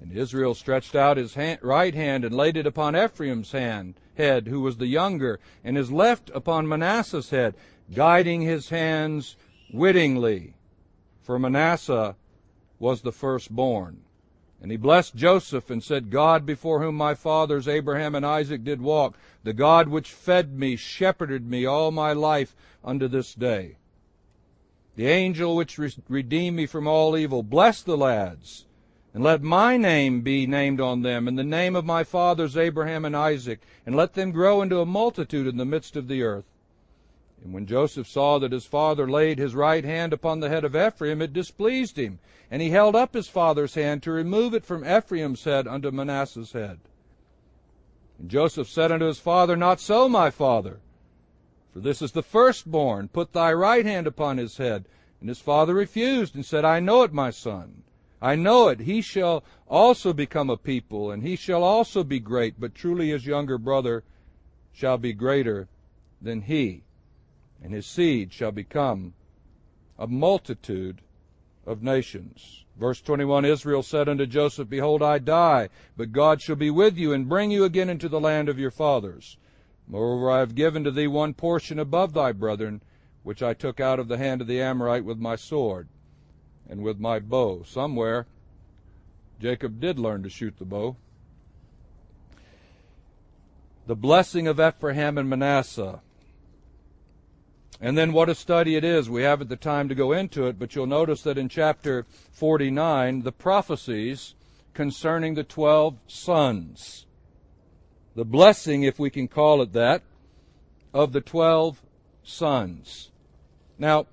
And 0.00 0.12
Israel 0.12 0.54
stretched 0.54 0.96
out 0.96 1.18
his 1.18 1.34
hand, 1.34 1.58
right 1.60 1.94
hand 1.94 2.24
and 2.24 2.34
laid 2.34 2.56
it 2.56 2.66
upon 2.66 2.96
Ephraim's 2.96 3.52
hand, 3.52 4.00
head, 4.16 4.46
who 4.46 4.62
was 4.62 4.78
the 4.78 4.86
younger, 4.86 5.40
and 5.62 5.76
his 5.76 5.92
left 5.92 6.30
upon 6.34 6.66
Manasseh's 6.66 7.28
head, 7.28 7.54
guiding 7.92 8.40
his 8.40 8.70
hands 8.70 9.36
wittingly. 9.74 10.54
For 11.20 11.38
Manasseh 11.38 12.16
was 12.78 13.02
the 13.02 13.12
firstborn. 13.12 14.04
And 14.62 14.70
he 14.70 14.76
blessed 14.76 15.14
Joseph 15.14 15.70
and 15.70 15.82
said, 15.82 16.10
God 16.10 16.44
before 16.44 16.82
whom 16.82 16.94
my 16.94 17.14
fathers 17.14 17.66
Abraham 17.66 18.14
and 18.14 18.26
Isaac 18.26 18.62
did 18.62 18.82
walk, 18.82 19.16
the 19.42 19.54
God 19.54 19.88
which 19.88 20.12
fed 20.12 20.58
me, 20.58 20.76
shepherded 20.76 21.48
me 21.48 21.64
all 21.64 21.90
my 21.90 22.12
life 22.12 22.54
unto 22.84 23.08
this 23.08 23.34
day. 23.34 23.76
The 24.96 25.06
angel 25.06 25.56
which 25.56 25.78
redeemed 26.08 26.56
me 26.56 26.66
from 26.66 26.86
all 26.86 27.16
evil, 27.16 27.42
bless 27.42 27.82
the 27.82 27.96
lads 27.96 28.66
and 29.12 29.24
let 29.24 29.42
my 29.42 29.76
name 29.76 30.20
be 30.20 30.46
named 30.46 30.80
on 30.80 31.02
them, 31.02 31.26
and 31.26 31.38
the 31.38 31.44
name 31.44 31.74
of 31.74 31.84
my 31.84 32.04
fathers 32.04 32.56
Abraham 32.56 33.04
and 33.04 33.16
Isaac, 33.16 33.60
and 33.84 33.96
let 33.96 34.14
them 34.14 34.30
grow 34.30 34.62
into 34.62 34.80
a 34.80 34.86
multitude 34.86 35.46
in 35.46 35.56
the 35.56 35.64
midst 35.64 35.96
of 35.96 36.06
the 36.06 36.22
earth. 36.22 36.44
And 37.42 37.54
when 37.54 37.66
Joseph 37.66 38.06
saw 38.06 38.38
that 38.38 38.52
his 38.52 38.66
father 38.66 39.10
laid 39.10 39.38
his 39.38 39.54
right 39.54 39.84
hand 39.84 40.12
upon 40.12 40.40
the 40.40 40.48
head 40.48 40.64
of 40.64 40.76
Ephraim, 40.76 41.22
it 41.22 41.32
displeased 41.32 41.98
him, 41.98 42.18
and 42.50 42.60
he 42.60 42.70
held 42.70 42.94
up 42.94 43.14
his 43.14 43.28
father's 43.28 43.74
hand 43.74 44.02
to 44.02 44.10
remove 44.10 44.54
it 44.54 44.66
from 44.66 44.84
Ephraim's 44.84 45.44
head 45.44 45.66
unto 45.66 45.90
Manasseh's 45.90 46.52
head. 46.52 46.80
And 48.18 48.28
Joseph 48.28 48.68
said 48.68 48.92
unto 48.92 49.06
his 49.06 49.18
father, 49.18 49.56
Not 49.56 49.80
so, 49.80 50.08
my 50.08 50.28
father, 50.30 50.80
for 51.72 51.80
this 51.80 52.02
is 52.02 52.12
the 52.12 52.22
firstborn. 52.22 53.08
Put 53.08 53.32
thy 53.32 53.52
right 53.52 53.86
hand 53.86 54.06
upon 54.06 54.38
his 54.38 54.56
head. 54.56 54.84
And 55.20 55.28
his 55.28 55.38
father 55.38 55.74
refused, 55.74 56.34
and 56.34 56.44
said, 56.44 56.64
I 56.64 56.80
know 56.80 57.02
it, 57.02 57.12
my 57.12 57.30
son. 57.30 57.82
I 58.22 58.36
know 58.36 58.68
it. 58.68 58.80
He 58.80 59.00
shall 59.00 59.44
also 59.68 60.12
become 60.12 60.50
a 60.50 60.56
people, 60.56 61.10
and 61.10 61.22
he 61.22 61.36
shall 61.36 61.62
also 61.62 62.02
be 62.02 62.20
great, 62.20 62.58
but 62.58 62.74
truly 62.74 63.10
his 63.10 63.26
younger 63.26 63.58
brother 63.58 64.02
shall 64.72 64.98
be 64.98 65.12
greater 65.12 65.68
than 66.20 66.42
he, 66.42 66.82
and 67.62 67.72
his 67.72 67.86
seed 67.86 68.32
shall 68.32 68.52
become 68.52 69.14
a 69.98 70.06
multitude 70.06 71.00
of 71.66 71.82
nations. 71.82 72.64
Verse 72.78 73.00
21 73.02 73.44
Israel 73.44 73.82
said 73.82 74.08
unto 74.08 74.26
Joseph, 74.26 74.68
Behold, 74.68 75.02
I 75.02 75.18
die, 75.18 75.68
but 75.96 76.12
God 76.12 76.40
shall 76.40 76.56
be 76.56 76.70
with 76.70 76.96
you, 76.96 77.12
and 77.12 77.28
bring 77.28 77.50
you 77.50 77.64
again 77.64 77.90
into 77.90 78.08
the 78.08 78.20
land 78.20 78.48
of 78.48 78.58
your 78.58 78.70
fathers. 78.70 79.36
Moreover, 79.86 80.30
I 80.30 80.38
have 80.38 80.54
given 80.54 80.84
to 80.84 80.90
thee 80.90 81.06
one 81.06 81.34
portion 81.34 81.78
above 81.78 82.14
thy 82.14 82.32
brethren, 82.32 82.80
which 83.22 83.42
I 83.42 83.52
took 83.52 83.80
out 83.80 83.98
of 83.98 84.08
the 84.08 84.16
hand 84.16 84.40
of 84.40 84.46
the 84.46 84.60
Amorite 84.60 85.04
with 85.04 85.18
my 85.18 85.36
sword 85.36 85.88
and 86.68 86.82
with 86.82 86.98
my 86.98 87.18
bow. 87.18 87.62
Somewhere, 87.64 88.26
Jacob 89.40 89.80
did 89.80 89.98
learn 89.98 90.22
to 90.22 90.30
shoot 90.30 90.56
the 90.58 90.64
bow. 90.64 90.96
The 93.86 93.96
blessing 93.96 94.46
of 94.46 94.60
Ephraim 94.60 95.18
and 95.18 95.28
Manasseh. 95.28 96.00
And 97.80 97.96
then 97.96 98.12
what 98.12 98.28
a 98.28 98.34
study 98.34 98.76
it 98.76 98.84
is. 98.84 99.08
We 99.08 99.22
haven't 99.22 99.48
the 99.48 99.56
time 99.56 99.88
to 99.88 99.94
go 99.94 100.12
into 100.12 100.46
it, 100.46 100.58
but 100.58 100.74
you'll 100.74 100.86
notice 100.86 101.22
that 101.22 101.38
in 101.38 101.48
chapter 101.48 102.04
49, 102.32 103.22
the 103.22 103.32
prophecies 103.32 104.34
concerning 104.74 105.34
the 105.34 105.44
12 105.44 105.96
sons. 106.06 107.06
The 108.14 108.24
blessing, 108.24 108.82
if 108.82 108.98
we 108.98 109.08
can 109.08 109.28
call 109.28 109.62
it 109.62 109.72
that, 109.72 110.02
of 110.92 111.12
the 111.12 111.22
12 111.22 111.80
sons. 112.22 113.10
Now, 113.78 114.06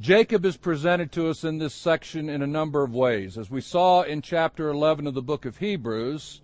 Jacob 0.00 0.44
is 0.44 0.56
presented 0.56 1.12
to 1.12 1.28
us 1.28 1.44
in 1.44 1.58
this 1.58 1.74
section 1.74 2.28
in 2.28 2.42
a 2.42 2.46
number 2.46 2.82
of 2.82 2.94
ways. 2.94 3.38
As 3.38 3.50
we 3.50 3.60
saw 3.60 4.02
in 4.02 4.22
chapter 4.22 4.68
11 4.68 5.06
of 5.06 5.14
the 5.14 5.22
book 5.22 5.44
of 5.44 5.58
Hebrews, 5.58 6.40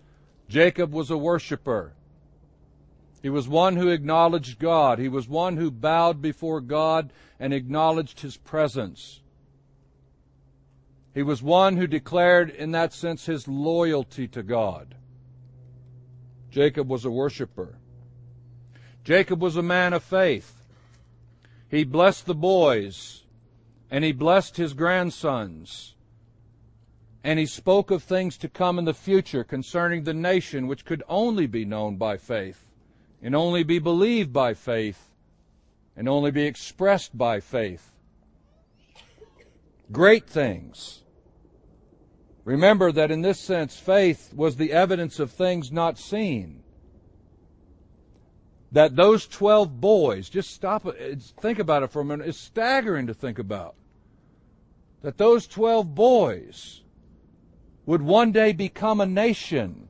Jacob 0.48 0.92
was 0.92 1.10
a 1.10 1.16
worshiper. 1.16 1.94
He 3.22 3.28
was 3.28 3.48
one 3.48 3.76
who 3.76 3.88
acknowledged 3.88 4.58
God. 4.58 4.98
He 4.98 5.08
was 5.08 5.28
one 5.28 5.56
who 5.56 5.70
bowed 5.70 6.22
before 6.22 6.60
God 6.60 7.12
and 7.40 7.52
acknowledged 7.52 8.20
his 8.20 8.36
presence. 8.36 9.20
He 11.14 11.22
was 11.22 11.42
one 11.42 11.76
who 11.76 11.86
declared, 11.86 12.50
in 12.50 12.70
that 12.72 12.92
sense, 12.92 13.26
his 13.26 13.48
loyalty 13.48 14.28
to 14.28 14.42
God. 14.42 14.94
Jacob 16.50 16.88
was 16.88 17.04
a 17.04 17.10
worshiper. 17.10 17.78
Jacob 19.02 19.40
was 19.40 19.56
a 19.56 19.62
man 19.62 19.92
of 19.92 20.04
faith. 20.04 20.66
He 21.68 21.82
blessed 21.82 22.26
the 22.26 22.34
boys, 22.34 23.24
and 23.90 24.04
he 24.04 24.12
blessed 24.12 24.56
his 24.56 24.74
grandsons. 24.74 25.94
And 27.24 27.38
he 27.38 27.46
spoke 27.46 27.90
of 27.90 28.02
things 28.02 28.38
to 28.38 28.48
come 28.48 28.78
in 28.78 28.84
the 28.84 28.94
future 28.94 29.44
concerning 29.44 30.04
the 30.04 30.14
nation 30.14 30.66
which 30.68 30.84
could 30.84 31.02
only 31.08 31.46
be 31.46 31.64
known 31.64 31.96
by 31.96 32.16
faith, 32.16 32.64
and 33.22 33.34
only 33.34 33.62
be 33.62 33.78
believed 33.78 34.32
by 34.32 34.54
faith, 34.54 35.10
and 35.96 36.08
only 36.08 36.30
be 36.30 36.44
expressed 36.44 37.16
by 37.16 37.40
faith. 37.40 37.92
Great 39.90 40.26
things. 40.26 41.02
Remember 42.44 42.92
that 42.92 43.10
in 43.10 43.22
this 43.22 43.38
sense, 43.38 43.76
faith 43.76 44.32
was 44.34 44.56
the 44.56 44.72
evidence 44.72 45.18
of 45.18 45.30
things 45.30 45.72
not 45.72 45.98
seen. 45.98 46.62
That 48.70 48.96
those 48.96 49.26
12 49.26 49.80
boys, 49.80 50.28
just 50.28 50.50
stop 50.50 50.86
it, 50.86 51.22
think 51.40 51.58
about 51.58 51.82
it 51.82 51.90
for 51.90 52.00
a 52.00 52.04
minute, 52.04 52.28
it's 52.28 52.38
staggering 52.38 53.06
to 53.06 53.14
think 53.14 53.38
about. 53.38 53.74
That 55.02 55.18
those 55.18 55.46
12 55.46 55.94
boys 55.94 56.82
would 57.86 58.02
one 58.02 58.32
day 58.32 58.52
become 58.52 59.00
a 59.00 59.06
nation 59.06 59.88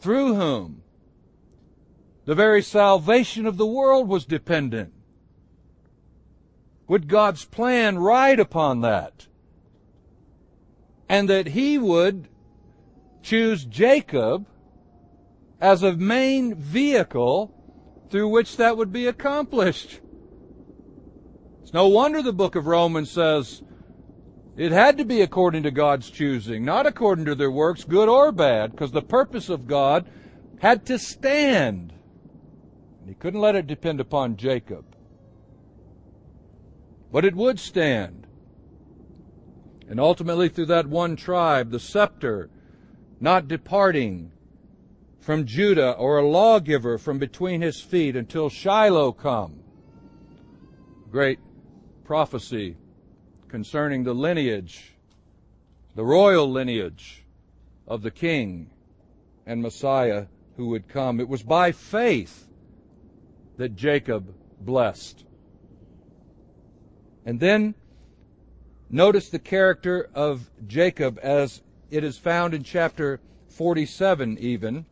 through 0.00 0.34
whom 0.34 0.82
the 2.28 2.34
very 2.34 2.60
salvation 2.62 3.46
of 3.46 3.56
the 3.56 3.66
world 3.66 4.06
was 4.06 4.26
dependent. 4.26 4.92
Would 6.86 7.08
God's 7.08 7.44
plan 7.46 7.98
ride 7.98 8.38
upon 8.38 8.82
that? 8.82 9.26
and 11.08 11.28
that 11.28 11.48
he 11.48 11.78
would 11.78 12.28
choose 13.22 13.64
Jacob 13.64 14.46
as 15.60 15.82
a 15.82 15.96
main 15.96 16.54
vehicle 16.54 17.54
through 18.10 18.28
which 18.28 18.56
that 18.56 18.76
would 18.76 18.92
be 18.92 19.06
accomplished. 19.06 20.00
It's 21.62 21.72
no 21.72 21.88
wonder 21.88 22.22
the 22.22 22.32
book 22.32 22.56
of 22.56 22.66
Romans 22.66 23.10
says 23.10 23.62
it 24.56 24.72
had 24.72 24.98
to 24.98 25.04
be 25.04 25.20
according 25.20 25.62
to 25.64 25.70
God's 25.70 26.10
choosing, 26.10 26.64
not 26.64 26.86
according 26.86 27.24
to 27.26 27.34
their 27.34 27.50
works, 27.50 27.84
good 27.84 28.08
or 28.08 28.32
bad, 28.32 28.72
because 28.72 28.92
the 28.92 29.02
purpose 29.02 29.48
of 29.48 29.66
God 29.66 30.06
had 30.60 30.84
to 30.86 30.98
stand. 30.98 31.92
He 33.08 33.14
couldn't 33.14 33.40
let 33.40 33.56
it 33.56 33.66
depend 33.66 34.00
upon 34.00 34.36
Jacob. 34.36 34.84
But 37.10 37.24
it 37.24 37.34
would 37.34 37.58
stand. 37.58 38.26
And 39.88 39.98
ultimately, 39.98 40.50
through 40.50 40.66
that 40.66 40.86
one 40.86 41.16
tribe, 41.16 41.70
the 41.70 41.80
scepter 41.80 42.50
not 43.18 43.48
departing 43.48 44.30
from 45.20 45.46
Judah 45.46 45.92
or 45.92 46.18
a 46.18 46.28
lawgiver 46.28 46.98
from 46.98 47.18
between 47.18 47.62
his 47.62 47.80
feet 47.80 48.14
until 48.14 48.50
Shiloh 48.50 49.12
come. 49.12 49.60
Great 51.10 51.38
prophecy 52.04 52.76
concerning 53.48 54.04
the 54.04 54.12
lineage, 54.12 54.96
the 55.94 56.04
royal 56.04 56.50
lineage 56.50 57.24
of 57.86 58.02
the 58.02 58.10
king 58.10 58.68
and 59.46 59.62
Messiah 59.62 60.26
who 60.58 60.66
would 60.66 60.88
come. 60.88 61.20
It 61.20 61.28
was 61.28 61.42
by 61.42 61.72
faith 61.72 62.47
that 63.58 63.76
Jacob 63.76 64.34
blessed. 64.60 65.24
And 67.26 67.38
then 67.38 67.74
Notice 68.90 69.28
the 69.28 69.38
character 69.38 70.08
of 70.14 70.50
Jacob 70.66 71.18
as 71.22 71.60
it 71.90 72.04
is 72.04 72.16
found 72.16 72.54
in 72.54 72.62
chapter 72.62 73.20
47 73.48 74.38
even, 74.38 74.86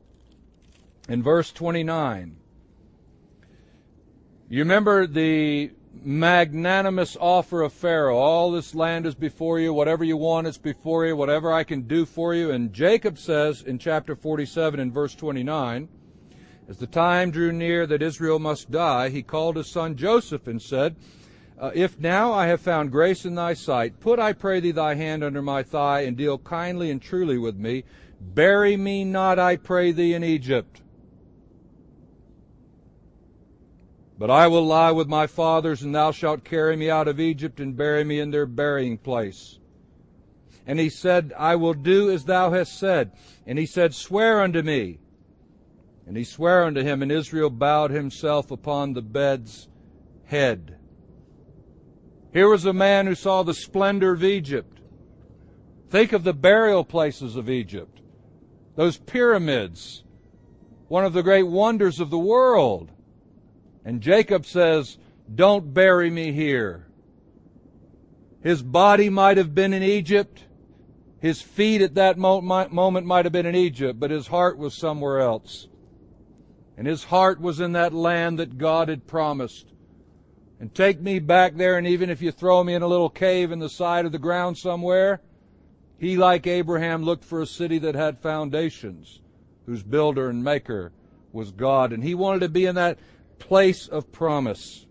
in 1.09 1.22
verse 1.22 1.50
29. 1.50 2.37
You 4.48 4.59
remember 4.59 5.07
the 5.07 5.70
magnanimous 5.94 7.16
offer 7.18 7.62
of 7.62 7.72
Pharaoh. 7.72 8.18
All 8.18 8.50
this 8.50 8.74
land 8.74 9.07
is 9.07 9.14
before 9.14 9.59
you. 9.59 9.72
Whatever 9.72 10.05
you 10.05 10.18
want 10.18 10.46
is 10.46 10.59
before 10.59 11.07
you. 11.07 11.16
Whatever 11.16 11.50
I 11.50 11.64
can 11.64 11.83
do 11.83 12.05
for 12.05 12.35
you. 12.35 12.50
And 12.50 12.74
Jacob 12.74 13.18
says 13.18 13.62
in 13.62 13.79
chapter 13.79 14.14
47 14.14 14.79
in 14.79 14.92
verse 14.92 15.14
29, 15.14 15.88
as 16.68 16.79
the 16.79 16.87
time 16.87 17.31
drew 17.31 17.52
near 17.52 17.87
that 17.87 18.02
Israel 18.02 18.38
must 18.38 18.70
die, 18.70 19.09
he 19.09 19.22
called 19.22 19.57
his 19.57 19.70
son 19.70 19.96
Joseph 19.96 20.46
and 20.46 20.61
said, 20.61 20.96
uh, 21.59 21.70
if 21.74 21.98
now 21.98 22.33
I 22.33 22.48
have 22.48 22.61
found 22.61 22.92
grace 22.92 23.24
in 23.24 23.35
thy 23.35 23.55
sight, 23.55 23.98
put, 23.98 24.18
I 24.18 24.35
pray 24.35 24.61
thee, 24.61 24.72
thy 24.72 24.94
hand 24.94 25.24
under 25.24 25.40
my 25.40 25.62
thigh, 25.62 26.00
and 26.00 26.16
deal 26.16 26.37
kindly 26.38 26.90
and 26.90 27.00
truly 27.00 27.38
with 27.38 27.57
me. 27.57 27.85
Bury 28.20 28.76
me 28.76 29.05
not, 29.05 29.38
I 29.38 29.57
pray 29.57 29.90
thee, 29.92 30.12
in 30.12 30.22
Egypt. 30.22 30.83
But 34.18 34.31
I 34.31 34.48
will 34.48 34.64
lie 34.66 34.92
with 34.92 35.09
my 35.09 35.26
fathers, 35.26 35.83
and 35.83 35.94
thou 35.94 36.11
shalt 36.11 36.44
carry 36.44 36.76
me 36.76 36.90
out 36.90 37.09
of 37.09 37.20
Egypt, 37.20 37.59
and 37.59 37.76
bury 37.76 38.05
me 38.05 38.20
in 38.20 38.31
their 38.31 38.46
burying 38.46 38.98
place. 38.98 39.59
And 40.66 40.79
he 40.79 40.90
said, 40.90 41.33
I 41.38 41.57
will 41.57 41.74
do 41.74 42.11
as 42.11 42.24
thou 42.24 42.50
hast 42.50 42.79
said. 42.79 43.12
And 43.46 43.59
he 43.59 43.66
said, 43.66 43.94
Swear 43.94 44.42
unto 44.42 44.62
me. 44.62 44.98
And 46.07 46.16
he 46.16 46.25
sware 46.25 46.64
unto 46.64 46.83
him, 46.83 47.03
and 47.03 47.11
Israel 47.11 47.51
bowed 47.51 47.90
himself 47.90 48.51
upon 48.51 48.92
the 48.92 49.03
bed's 49.03 49.69
head. 50.25 50.77
Here 52.33 52.49
was 52.49 52.64
a 52.64 52.73
man 52.73 53.07
who 53.07 53.14
saw 53.14 53.42
the 53.42 53.55
splendor 53.55 54.12
of 54.12 54.23
Egypt. 54.23 54.79
Think 55.90 56.12
of 56.12 56.23
the 56.23 56.35
burial 56.35 56.85
places 56.85 57.37
of 57.37 57.51
Egypt. 57.51 58.01
Those 58.77 58.99
pyramids, 58.99 60.05
one 60.88 61.05
of 61.05 61.12
the 61.12 61.23
great 61.23 61.47
wonders 61.47 61.99
of 61.99 62.11
the 62.11 62.19
world. 62.19 62.90
And 63.85 64.01
Jacob 64.01 64.45
says, 64.47 64.99
Don't 65.35 65.73
bury 65.73 66.11
me 66.11 66.33
here. 66.33 66.87
His 68.42 68.62
body 68.62 69.09
might 69.09 69.38
have 69.38 69.55
been 69.55 69.73
in 69.73 69.83
Egypt. 69.83 70.45
His 71.19 71.40
feet 71.40 71.81
at 71.81 71.95
that 71.95 72.19
moment 72.19 73.07
might 73.07 73.25
have 73.25 73.33
been 73.33 73.47
in 73.47 73.57
Egypt, 73.57 73.99
but 73.99 74.11
his 74.11 74.27
heart 74.27 74.59
was 74.59 74.75
somewhere 74.75 75.21
else. 75.21 75.69
And 76.77 76.87
his 76.87 77.05
heart 77.05 77.41
was 77.41 77.61
in 77.61 77.73
that 77.73 77.95
land 77.95 78.39
that 78.39 78.59
God 78.59 78.89
had 78.89 79.07
promised 79.07 79.67
and 80.59 80.75
take 80.75 81.01
me 81.01 81.19
back 81.19 81.57
there, 81.57 81.77
and 81.77 81.87
even 81.87 82.09
if 82.09 82.23
you 82.23 82.33
throw 82.33 82.65
me 82.65 82.75
in 82.75 82.83
a 82.83 82.87
little 82.87 83.11
cave 83.11 83.53
in 83.53 83.59
the 83.59 83.69
side 83.69 84.07
of 84.07 84.12
the 84.12 84.19
ground 84.19 84.57
somewhere, 84.57 85.21
he, 85.99 86.17
like 86.17 86.47
Abraham, 86.47 87.03
looked 87.03 87.25
for 87.25 87.41
a 87.41 87.47
city 87.47 87.79
that 87.79 87.95
had 87.95 88.19
foundations, 88.19 89.21
whose 89.67 89.83
builder 89.83 90.29
and 90.29 90.43
maker 90.43 90.93
was 91.33 91.53
God, 91.53 91.93
and 91.93 92.03
he 92.03 92.15
wanted 92.15 92.41
to 92.41 92.49
be 92.49 92.67
in 92.67 92.75
that 92.75 92.99
place 93.39 93.87
of 93.87 94.12
promise. 94.12 94.87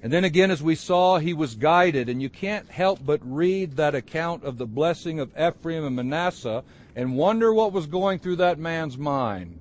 And 0.00 0.12
then 0.12 0.22
again, 0.22 0.52
as 0.52 0.62
we 0.62 0.76
saw, 0.76 1.18
he 1.18 1.34
was 1.34 1.56
guided, 1.56 2.08
and 2.08 2.22
you 2.22 2.28
can't 2.28 2.70
help 2.70 3.00
but 3.04 3.20
read 3.24 3.76
that 3.76 3.96
account 3.96 4.44
of 4.44 4.58
the 4.58 4.66
blessing 4.66 5.18
of 5.18 5.32
Ephraim 5.36 5.84
and 5.84 5.96
Manasseh 5.96 6.62
and 6.94 7.16
wonder 7.16 7.52
what 7.52 7.72
was 7.72 7.86
going 7.86 8.20
through 8.20 8.36
that 8.36 8.60
man's 8.60 8.96
mind. 8.96 9.58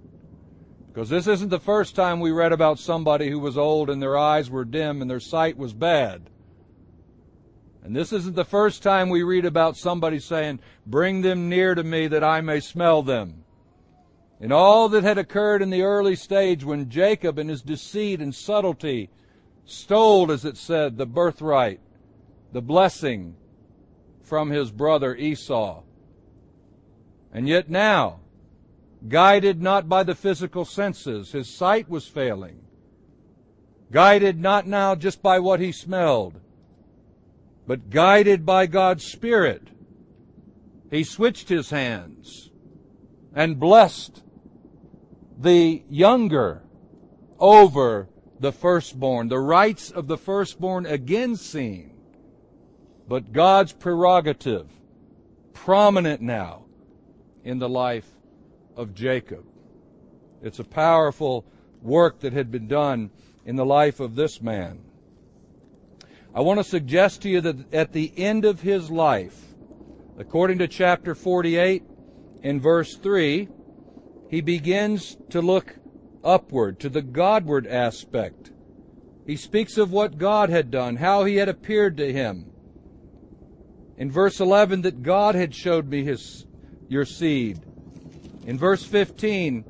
Because 0.88 1.10
this 1.10 1.28
isn't 1.28 1.50
the 1.50 1.60
first 1.60 1.96
time 1.96 2.20
we 2.20 2.32
read 2.32 2.52
about 2.52 2.80
somebody 2.80 3.30
who 3.30 3.40
was 3.40 3.58
old 3.58 3.90
and 3.90 4.02
their 4.02 4.18
eyes 4.18 4.50
were 4.50 4.66
dim 4.66 5.02
and 5.02 5.10
their 5.10 5.20
sight 5.20 5.58
was 5.58 5.74
bad. 5.74 6.30
And 7.84 7.96
this 7.96 8.12
isn't 8.12 8.36
the 8.36 8.44
first 8.44 8.84
time 8.84 9.10
we 9.10 9.24
read 9.24 9.46
about 9.46 9.78
somebody 9.78 10.20
saying, 10.20 10.60
Bring 10.86 11.22
them 11.22 11.48
near 11.48 11.74
to 11.74 11.84
me 11.84 12.08
that 12.08 12.24
I 12.24 12.42
may 12.42 12.60
smell 12.60 13.02
them. 13.02 13.44
In 14.40 14.52
all 14.52 14.90
that 14.90 15.04
had 15.04 15.18
occurred 15.18 15.62
in 15.62 15.70
the 15.70 15.84
early 15.84 16.16
stage 16.16 16.64
when 16.64 16.90
Jacob 16.90 17.40
in 17.40 17.48
his 17.48 17.62
deceit 17.62 18.20
and 18.20 18.36
subtlety 18.36 19.10
stole, 19.66 20.32
as 20.32 20.46
it 20.46 20.58
said, 20.58 20.98
the 20.98 21.06
birthright, 21.06 21.80
the 22.52 22.62
blessing 22.62 23.36
from 24.22 24.50
his 24.50 24.72
brother 24.72 25.16
Esau. 25.16 25.84
And 27.32 27.48
yet 27.48 27.70
now, 27.70 28.20
guided 29.08 29.62
not 29.62 29.88
by 29.88 30.04
the 30.04 30.16
physical 30.16 30.66
senses. 30.66 31.32
His 31.32 31.56
sight 31.56 31.90
was 31.90 32.08
failing. 32.08 32.62
Guided 33.92 34.40
not 34.40 34.68
now 34.68 34.96
just 34.96 35.22
by 35.22 35.40
what 35.40 35.60
he 35.60 35.72
smelled, 35.72 36.40
but 37.66 37.90
guided 37.90 38.46
by 38.46 38.66
God's 38.66 39.06
Spirit. 39.06 39.70
He 40.90 41.04
switched 41.04 41.50
his 41.50 41.70
hands 41.70 42.50
and 43.34 43.60
blessed 43.60 44.24
the 45.40 45.84
younger 45.90 46.64
over 47.40 48.10
the 48.40 48.52
firstborn. 48.52 49.28
The 49.30 49.40
rights 49.40 49.92
of 49.92 50.08
the 50.08 50.18
firstborn 50.18 50.86
again 50.86 51.36
seen, 51.36 51.94
but 53.08 53.32
God's 53.32 53.74
prerogative 53.74 54.68
prominent 55.54 56.22
now 56.22 56.66
in 57.44 57.60
the 57.60 57.70
life 57.70 58.17
of 58.78 58.94
Jacob. 58.94 59.44
It's 60.42 60.60
a 60.60 60.64
powerful 60.64 61.46
work 61.82 62.20
that 62.20 62.34
had 62.34 62.52
been 62.52 62.68
done 62.68 63.10
in 63.46 63.56
the 63.56 63.66
life 63.66 64.00
of 64.00 64.16
this 64.16 64.42
man. 64.42 64.80
I 66.34 66.42
want 66.42 66.60
to 66.60 66.64
suggest 66.64 67.24
to 67.24 67.30
you 67.30 67.42
that 67.42 67.74
at 67.74 67.94
the 67.94 68.14
end 68.16 68.46
of 68.46 68.62
his 68.62 68.92
life, 68.92 69.56
according 70.20 70.60
to 70.60 70.68
chapter 70.68 71.16
48 71.16 71.84
in 72.44 72.62
verse 72.62 72.96
3, 72.96 73.50
he 74.30 74.42
begins 74.42 75.18
to 75.32 75.42
look 75.42 75.76
upward 76.24 76.80
to 76.82 76.90
the 76.90 77.02
Godward 77.02 77.66
aspect. 77.66 78.52
He 79.26 79.36
speaks 79.36 79.78
of 79.78 79.92
what 79.92 80.18
God 80.18 80.50
had 80.50 80.70
done, 80.70 80.98
how 80.98 81.24
he 81.24 81.38
had 81.38 81.50
appeared 81.50 81.98
to 81.98 82.14
him. 82.14 82.52
In 83.98 84.12
verse 84.12 84.40
11, 84.40 84.84
that 84.84 85.02
God 85.02 85.34
had 85.34 85.56
showed 85.56 85.90
me 85.90 86.04
his, 86.04 86.46
your 86.88 87.06
seed. 87.06 87.62
In 88.48 88.58
verse 88.58 88.82
15, 88.82 89.66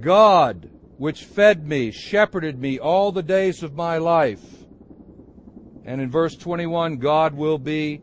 God, 0.00 0.68
which 0.98 1.24
fed 1.24 1.64
me, 1.64 1.92
shepherded 1.92 2.58
me 2.58 2.76
all 2.76 3.12
the 3.12 3.22
days 3.22 3.62
of 3.62 3.76
my 3.76 3.98
life. 3.98 4.42
And 5.84 6.00
in 6.00 6.10
verse 6.10 6.34
21, 6.34 6.96
God 6.96 7.34
will 7.34 7.58
be 7.58 8.00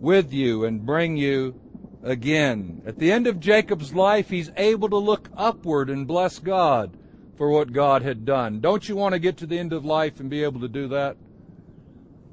with 0.00 0.32
you 0.32 0.64
and 0.64 0.86
bring 0.86 1.18
you 1.18 1.60
again. 2.02 2.80
At 2.86 2.98
the 2.98 3.12
end 3.12 3.26
of 3.26 3.40
Jacob's 3.40 3.94
life, 3.94 4.30
he's 4.30 4.50
able 4.56 4.88
to 4.88 4.96
look 4.96 5.28
upward 5.36 5.90
and 5.90 6.06
bless 6.06 6.38
God 6.38 6.96
for 7.36 7.50
what 7.50 7.74
God 7.74 8.00
had 8.00 8.24
done. 8.24 8.60
Don't 8.60 8.88
you 8.88 8.96
want 8.96 9.12
to 9.12 9.18
get 9.18 9.36
to 9.38 9.46
the 9.46 9.58
end 9.58 9.74
of 9.74 9.84
life 9.84 10.18
and 10.18 10.30
be 10.30 10.42
able 10.42 10.60
to 10.60 10.68
do 10.68 10.88
that? 10.88 11.18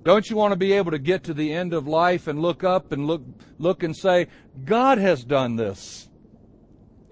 Don't 0.04 0.30
you 0.30 0.38
want 0.38 0.54
to 0.54 0.58
be 0.58 0.72
able 0.72 0.92
to 0.92 1.00
get 1.00 1.24
to 1.26 1.34
the 1.34 1.52
end 1.52 1.74
of 1.74 1.86
life 1.86 2.28
and 2.28 2.42
look 2.42 2.64
up 2.64 2.94
and 2.94 3.08
look, 3.08 3.24
look 3.60 3.84
and 3.84 3.94
say, 3.94 4.28
God 4.64 5.00
has 5.00 5.26
done 5.26 5.58
this. 5.58 6.07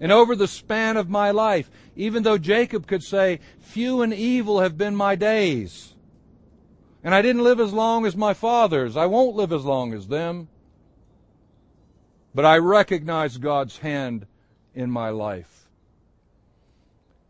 And 0.00 0.12
over 0.12 0.36
the 0.36 0.48
span 0.48 0.96
of 0.96 1.08
my 1.08 1.30
life, 1.30 1.70
even 1.96 2.22
though 2.22 2.38
Jacob 2.38 2.86
could 2.86 3.02
say, 3.02 3.40
few 3.60 4.02
and 4.02 4.12
evil 4.12 4.60
have 4.60 4.76
been 4.76 4.94
my 4.94 5.14
days, 5.14 5.94
and 7.02 7.14
I 7.14 7.22
didn't 7.22 7.44
live 7.44 7.60
as 7.60 7.72
long 7.72 8.04
as 8.04 8.16
my 8.16 8.34
fathers, 8.34 8.96
I 8.96 9.06
won't 9.06 9.36
live 9.36 9.52
as 9.52 9.64
long 9.64 9.94
as 9.94 10.08
them, 10.08 10.48
but 12.34 12.44
I 12.44 12.58
recognize 12.58 13.38
God's 13.38 13.78
hand 13.78 14.26
in 14.74 14.90
my 14.90 15.08
life. 15.08 15.68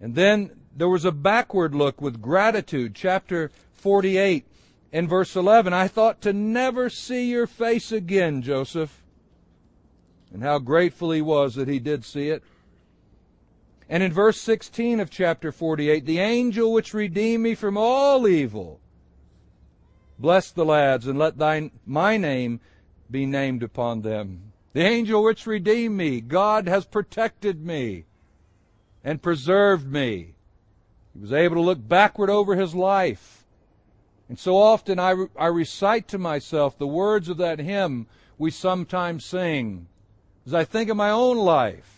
And 0.00 0.14
then 0.14 0.50
there 0.76 0.88
was 0.88 1.04
a 1.04 1.12
backward 1.12 1.74
look 1.74 2.00
with 2.00 2.20
gratitude, 2.20 2.94
chapter 2.94 3.50
48. 3.74 4.44
In 4.92 5.08
verse 5.08 5.36
11, 5.36 5.72
I 5.72 5.88
thought 5.88 6.20
to 6.22 6.32
never 6.32 6.90
see 6.90 7.30
your 7.30 7.46
face 7.46 7.92
again, 7.92 8.42
Joseph. 8.42 9.02
And 10.32 10.42
how 10.42 10.58
grateful 10.58 11.12
he 11.12 11.22
was 11.22 11.54
that 11.54 11.68
he 11.68 11.78
did 11.78 12.04
see 12.04 12.28
it. 12.28 12.42
And 13.88 14.02
in 14.02 14.12
verse 14.12 14.40
16 14.40 15.00
of 15.00 15.10
chapter 15.10 15.52
48, 15.52 16.04
the 16.04 16.18
angel 16.18 16.72
which 16.72 16.94
redeemed 16.94 17.42
me 17.42 17.54
from 17.54 17.76
all 17.76 18.26
evil. 18.26 18.80
Bless 20.18 20.50
the 20.50 20.64
lads 20.64 21.06
and 21.06 21.18
let 21.18 21.38
thine, 21.38 21.70
my 21.84 22.16
name 22.16 22.60
be 23.10 23.26
named 23.26 23.62
upon 23.62 24.02
them. 24.02 24.52
The 24.72 24.82
angel 24.82 25.22
which 25.22 25.46
redeemed 25.46 25.96
me, 25.96 26.20
God 26.20 26.66
has 26.66 26.84
protected 26.84 27.64
me 27.64 28.04
and 29.04 29.22
preserved 29.22 29.90
me. 29.90 30.34
He 31.14 31.20
was 31.20 31.32
able 31.32 31.56
to 31.56 31.62
look 31.62 31.86
backward 31.86 32.28
over 32.28 32.56
his 32.56 32.74
life 32.74 33.36
and 34.28 34.38
so 34.38 34.56
often 34.56 34.98
I, 34.98 35.14
I 35.38 35.46
recite 35.46 36.08
to 36.08 36.18
myself 36.18 36.78
the 36.78 36.86
words 36.86 37.28
of 37.28 37.36
that 37.38 37.60
hymn 37.60 38.06
we 38.38 38.50
sometimes 38.50 39.24
sing 39.24 39.86
as 40.44 40.54
I 40.54 40.64
think 40.64 40.90
of 40.90 40.96
my 40.96 41.10
own 41.10 41.38
life. 41.38 41.95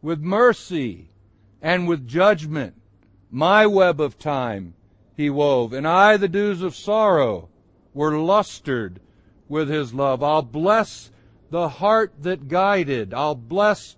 With 0.00 0.20
mercy 0.20 1.10
and 1.60 1.88
with 1.88 2.06
judgment, 2.06 2.74
my 3.30 3.66
web 3.66 4.00
of 4.00 4.18
time 4.18 4.74
he 5.16 5.28
wove, 5.28 5.72
and 5.72 5.86
I 5.86 6.16
the 6.16 6.28
dews 6.28 6.62
of 6.62 6.76
sorrow 6.76 7.48
were 7.92 8.16
lustered 8.18 9.00
with 9.48 9.68
his 9.68 9.92
love. 9.92 10.22
I'll 10.22 10.42
bless 10.42 11.10
the 11.50 11.68
heart 11.68 12.12
that 12.20 12.48
guided. 12.48 13.12
I'll 13.12 13.34
bless 13.34 13.96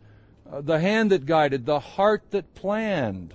uh, 0.51 0.61
the 0.61 0.79
hand 0.79 1.11
that 1.11 1.27
guided, 1.27 1.67
the 1.67 1.81
heart 1.81 2.31
that 2.31 2.55
planned. 2.55 3.35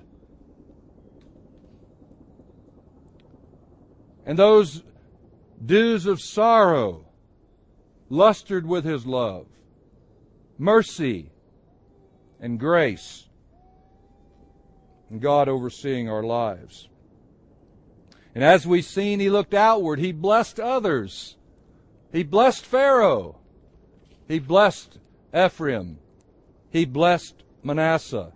and 4.26 4.40
those 4.40 4.84
dews 5.64 6.06
of 6.06 6.20
sorrow 6.20 7.06
lustered 8.10 8.66
with 8.66 8.84
his 8.84 9.06
love, 9.06 9.46
mercy, 10.58 11.30
and 12.40 12.60
grace, 12.60 13.28
and 15.10 15.22
God 15.22 15.48
overseeing 15.48 16.10
our 16.10 16.24
lives. 16.24 16.90
And 18.34 18.44
as 18.44 18.68
we've 18.68 18.86
seen, 18.86 19.20
he 19.20 19.30
looked 19.30 19.54
outward. 19.54 20.00
He 20.00 20.12
blessed 20.12 20.60
others. 20.60 21.38
He 22.12 22.24
blessed 22.24 22.66
Pharaoh. 22.66 23.38
He 24.28 24.40
blessed 24.40 25.00
Ephraim. 25.34 26.00
He 26.70 26.86
blessed 26.86 27.44
Manasseh. 27.64 28.34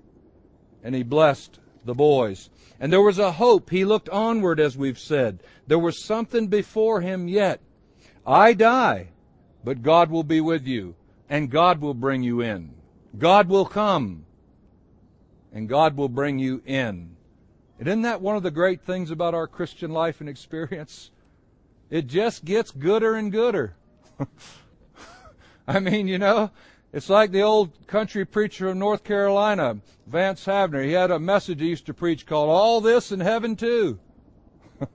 And 0.83 0.95
he 0.95 1.03
blessed 1.03 1.59
the 1.83 1.93
boys. 1.93 2.49
And 2.79 2.93
there 2.93 3.01
was 3.01 3.19
a 3.19 3.33
hope. 3.33 3.69
He 3.69 3.83
looked 3.83 4.07
onward, 4.07 4.59
as 4.59 4.77
we've 4.77 4.99
said. 4.99 5.43
There 5.67 5.79
was 5.79 6.05
something 6.05 6.47
before 6.47 7.01
him 7.01 7.27
yet. 7.27 7.59
I 8.25 8.53
die, 8.53 9.09
but 9.63 9.81
God 9.81 10.09
will 10.09 10.23
be 10.23 10.39
with 10.39 10.65
you, 10.65 10.95
and 11.29 11.49
God 11.49 11.81
will 11.81 11.93
bring 11.93 12.23
you 12.23 12.41
in. 12.41 12.73
God 13.17 13.50
will 13.50 13.65
come, 13.65 14.26
and 15.52 15.67
God 15.67 15.98
will 15.98 16.10
bring 16.10 16.39
you 16.39 16.62
in. 16.65 17.15
And 17.80 17.88
isn't 17.88 18.02
that 18.04 18.22
one 18.22 18.36
of 18.36 18.43
the 18.43 18.52
great 18.52 18.82
things 18.82 19.10
about 19.10 19.34
our 19.34 19.48
Christian 19.48 19.91
life 19.91 20.19
and 20.19 20.30
experience? 20.30 21.12
It 21.89 22.08
just 22.08 22.45
gets 22.45 22.72
gooder 22.72 23.15
and 23.15 23.32
gooder. 23.32 23.76
I 25.67 25.80
mean, 25.80 26.08
you 26.08 26.17
know, 26.17 26.52
it's 26.91 27.10
like 27.10 27.32
the 27.32 27.41
old 27.41 27.88
country 27.88 28.26
preacher 28.26 28.69
of 28.69 28.78
North 28.78 29.04
Carolina, 29.04 29.78
Vance 30.06 30.45
Havner. 30.45 30.84
He 30.84 30.91
had 30.91 31.12
a 31.12 31.19
message 31.19 31.62
he 31.62 31.69
used 31.69 31.86
to 31.86 31.93
preach 31.93 32.26
called 32.26 32.50
All 32.50 32.82
This 32.82 33.12
in 33.12 33.19
Heaven 33.19 33.56
Too. 33.56 34.00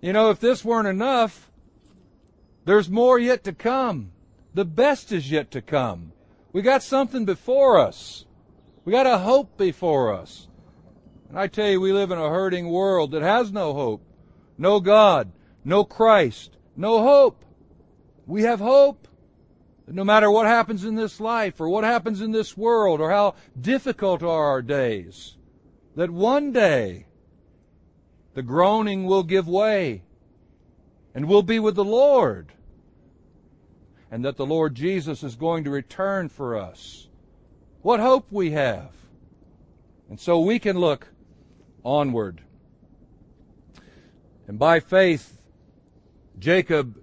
you 0.00 0.12
know, 0.12 0.30
if 0.30 0.40
this 0.40 0.64
weren't 0.64 0.88
enough, 0.88 1.50
there's 2.64 2.88
more 2.88 3.18
yet 3.18 3.44
to 3.44 3.52
come. 3.52 4.12
The 4.54 4.64
best 4.64 5.12
is 5.12 5.30
yet 5.30 5.50
to 5.50 5.60
come. 5.60 6.12
We 6.54 6.62
got 6.62 6.84
something 6.84 7.24
before 7.24 7.80
us. 7.80 8.26
We 8.84 8.92
got 8.92 9.08
a 9.08 9.18
hope 9.18 9.58
before 9.58 10.14
us. 10.14 10.46
And 11.28 11.36
I 11.36 11.48
tell 11.48 11.68
you, 11.68 11.80
we 11.80 11.92
live 11.92 12.12
in 12.12 12.18
a 12.18 12.30
hurting 12.30 12.68
world 12.68 13.10
that 13.10 13.22
has 13.22 13.50
no 13.50 13.74
hope. 13.74 14.06
No 14.56 14.78
God, 14.78 15.32
no 15.64 15.82
Christ, 15.82 16.56
no 16.76 17.02
hope. 17.02 17.44
We 18.24 18.42
have 18.42 18.60
hope. 18.60 19.08
That 19.86 19.96
no 19.96 20.04
matter 20.04 20.30
what 20.30 20.46
happens 20.46 20.84
in 20.84 20.94
this 20.94 21.18
life 21.18 21.60
or 21.60 21.68
what 21.68 21.82
happens 21.82 22.20
in 22.20 22.30
this 22.30 22.56
world 22.56 23.00
or 23.00 23.10
how 23.10 23.34
difficult 23.60 24.22
are 24.22 24.44
our 24.44 24.62
days, 24.62 25.36
that 25.96 26.10
one 26.10 26.52
day 26.52 27.06
the 28.34 28.42
groaning 28.42 29.06
will 29.06 29.24
give 29.24 29.48
way 29.48 30.04
and 31.16 31.26
we'll 31.26 31.42
be 31.42 31.58
with 31.58 31.74
the 31.74 31.84
Lord. 31.84 32.52
And 34.14 34.24
that 34.24 34.36
the 34.36 34.46
Lord 34.46 34.76
Jesus 34.76 35.24
is 35.24 35.34
going 35.34 35.64
to 35.64 35.70
return 35.70 36.28
for 36.28 36.56
us. 36.56 37.08
What 37.82 37.98
hope 37.98 38.28
we 38.30 38.52
have. 38.52 38.92
And 40.08 40.20
so 40.20 40.38
we 40.38 40.60
can 40.60 40.78
look 40.78 41.08
onward. 41.82 42.40
And 44.46 44.56
by 44.56 44.78
faith, 44.78 45.42
Jacob 46.38 47.02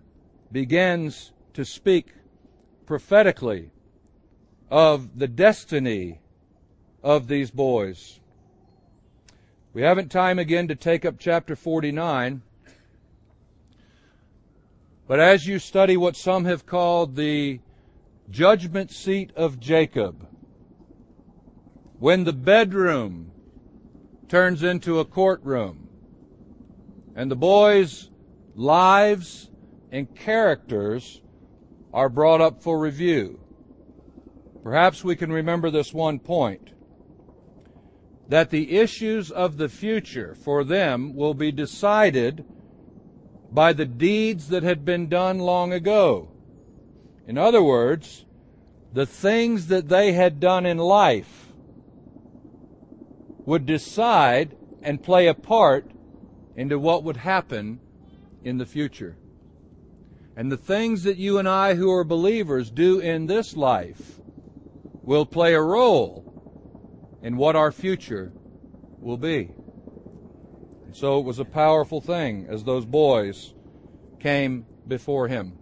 begins 0.53 1.33
to 1.53 1.65
speak 1.65 2.13
prophetically 2.85 3.71
of 4.69 5.19
the 5.19 5.27
destiny 5.27 6.21
of 7.03 7.27
these 7.27 7.51
boys. 7.51 8.21
We 9.73 9.81
haven't 9.81 10.11
time 10.11 10.39
again 10.39 10.69
to 10.69 10.75
take 10.75 11.03
up 11.03 11.15
chapter 11.19 11.57
49. 11.57 12.41
But 15.11 15.19
as 15.19 15.45
you 15.45 15.59
study 15.59 15.97
what 15.97 16.15
some 16.15 16.45
have 16.45 16.65
called 16.65 17.17
the 17.17 17.59
judgment 18.29 18.91
seat 18.91 19.33
of 19.35 19.59
Jacob, 19.59 20.25
when 21.99 22.23
the 22.23 22.31
bedroom 22.31 23.33
turns 24.29 24.63
into 24.63 24.99
a 24.99 25.03
courtroom, 25.03 25.89
and 27.13 27.29
the 27.29 27.35
boys' 27.35 28.09
lives 28.55 29.51
and 29.91 30.15
characters 30.15 31.21
are 31.93 32.07
brought 32.07 32.39
up 32.39 32.63
for 32.63 32.79
review. 32.79 33.41
Perhaps 34.63 35.03
we 35.03 35.17
can 35.17 35.29
remember 35.29 35.69
this 35.69 35.93
one 35.93 36.19
point 36.19 36.71
that 38.29 38.49
the 38.49 38.77
issues 38.77 39.29
of 39.29 39.57
the 39.57 39.67
future 39.67 40.35
for 40.35 40.63
them 40.63 41.13
will 41.13 41.33
be 41.33 41.51
decided 41.51 42.45
by 43.51 43.73
the 43.73 43.85
deeds 43.85 44.47
that 44.49 44.63
had 44.63 44.85
been 44.85 45.07
done 45.07 45.39
long 45.39 45.73
ago. 45.73 46.29
In 47.27 47.37
other 47.37 47.61
words, 47.61 48.25
the 48.93 49.05
things 49.05 49.67
that 49.67 49.89
they 49.89 50.13
had 50.13 50.39
done 50.39 50.65
in 50.65 50.77
life 50.77 51.51
would 53.45 53.65
decide 53.65 54.55
and 54.81 55.03
play 55.03 55.27
a 55.27 55.33
part 55.33 55.91
into 56.55 56.79
what 56.79 57.03
would 57.03 57.17
happen 57.17 57.79
in 58.43 58.57
the 58.57 58.65
future. 58.65 59.17
And 60.35 60.51
the 60.51 60.57
things 60.57 61.03
that 61.03 61.17
you 61.17 61.37
and 61.37 61.47
I 61.47 61.75
who 61.75 61.91
are 61.91 62.03
believers 62.03 62.71
do 62.71 62.99
in 62.99 63.27
this 63.27 63.55
life 63.55 64.19
will 65.03 65.25
play 65.25 65.53
a 65.53 65.61
role 65.61 66.31
in 67.21 67.37
what 67.37 67.55
our 67.55 67.71
future 67.71 68.31
will 68.99 69.17
be. 69.17 69.51
And 70.91 70.97
so 70.97 71.19
it 71.19 71.25
was 71.25 71.39
a 71.39 71.45
powerful 71.45 72.01
thing 72.01 72.47
as 72.49 72.65
those 72.65 72.83
boys 72.83 73.53
came 74.19 74.65
before 74.89 75.29
him. 75.29 75.53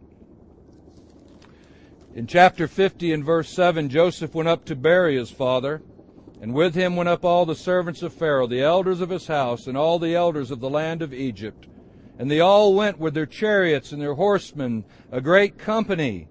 In 2.15 2.25
chapter 2.25 2.67
50 2.67 3.13
and 3.13 3.23
verse 3.23 3.47
7, 3.49 3.89
Joseph 3.89 4.33
went 4.33 4.49
up 4.49 4.65
to 4.65 4.75
bury 4.75 5.17
his 5.17 5.29
father, 5.29 5.83
and 6.41 6.55
with 6.55 6.73
him 6.73 6.95
went 6.95 7.09
up 7.09 7.23
all 7.23 7.45
the 7.45 7.53
servants 7.53 8.01
of 8.01 8.11
Pharaoh, 8.11 8.47
the 8.47 8.63
elders 8.63 9.01
of 9.01 9.11
his 9.11 9.27
house, 9.27 9.67
and 9.67 9.77
all 9.77 9.99
the 9.99 10.15
elders 10.15 10.49
of 10.49 10.61
the 10.61 10.69
land 10.69 11.03
of 11.03 11.13
Egypt. 11.13 11.67
And 12.17 12.31
they 12.31 12.39
all 12.39 12.73
went 12.73 12.97
with 12.97 13.13
their 13.13 13.27
chariots 13.27 13.91
and 13.91 14.01
their 14.01 14.15
horsemen, 14.15 14.83
a 15.11 15.21
great 15.21 15.59
company. 15.59 16.27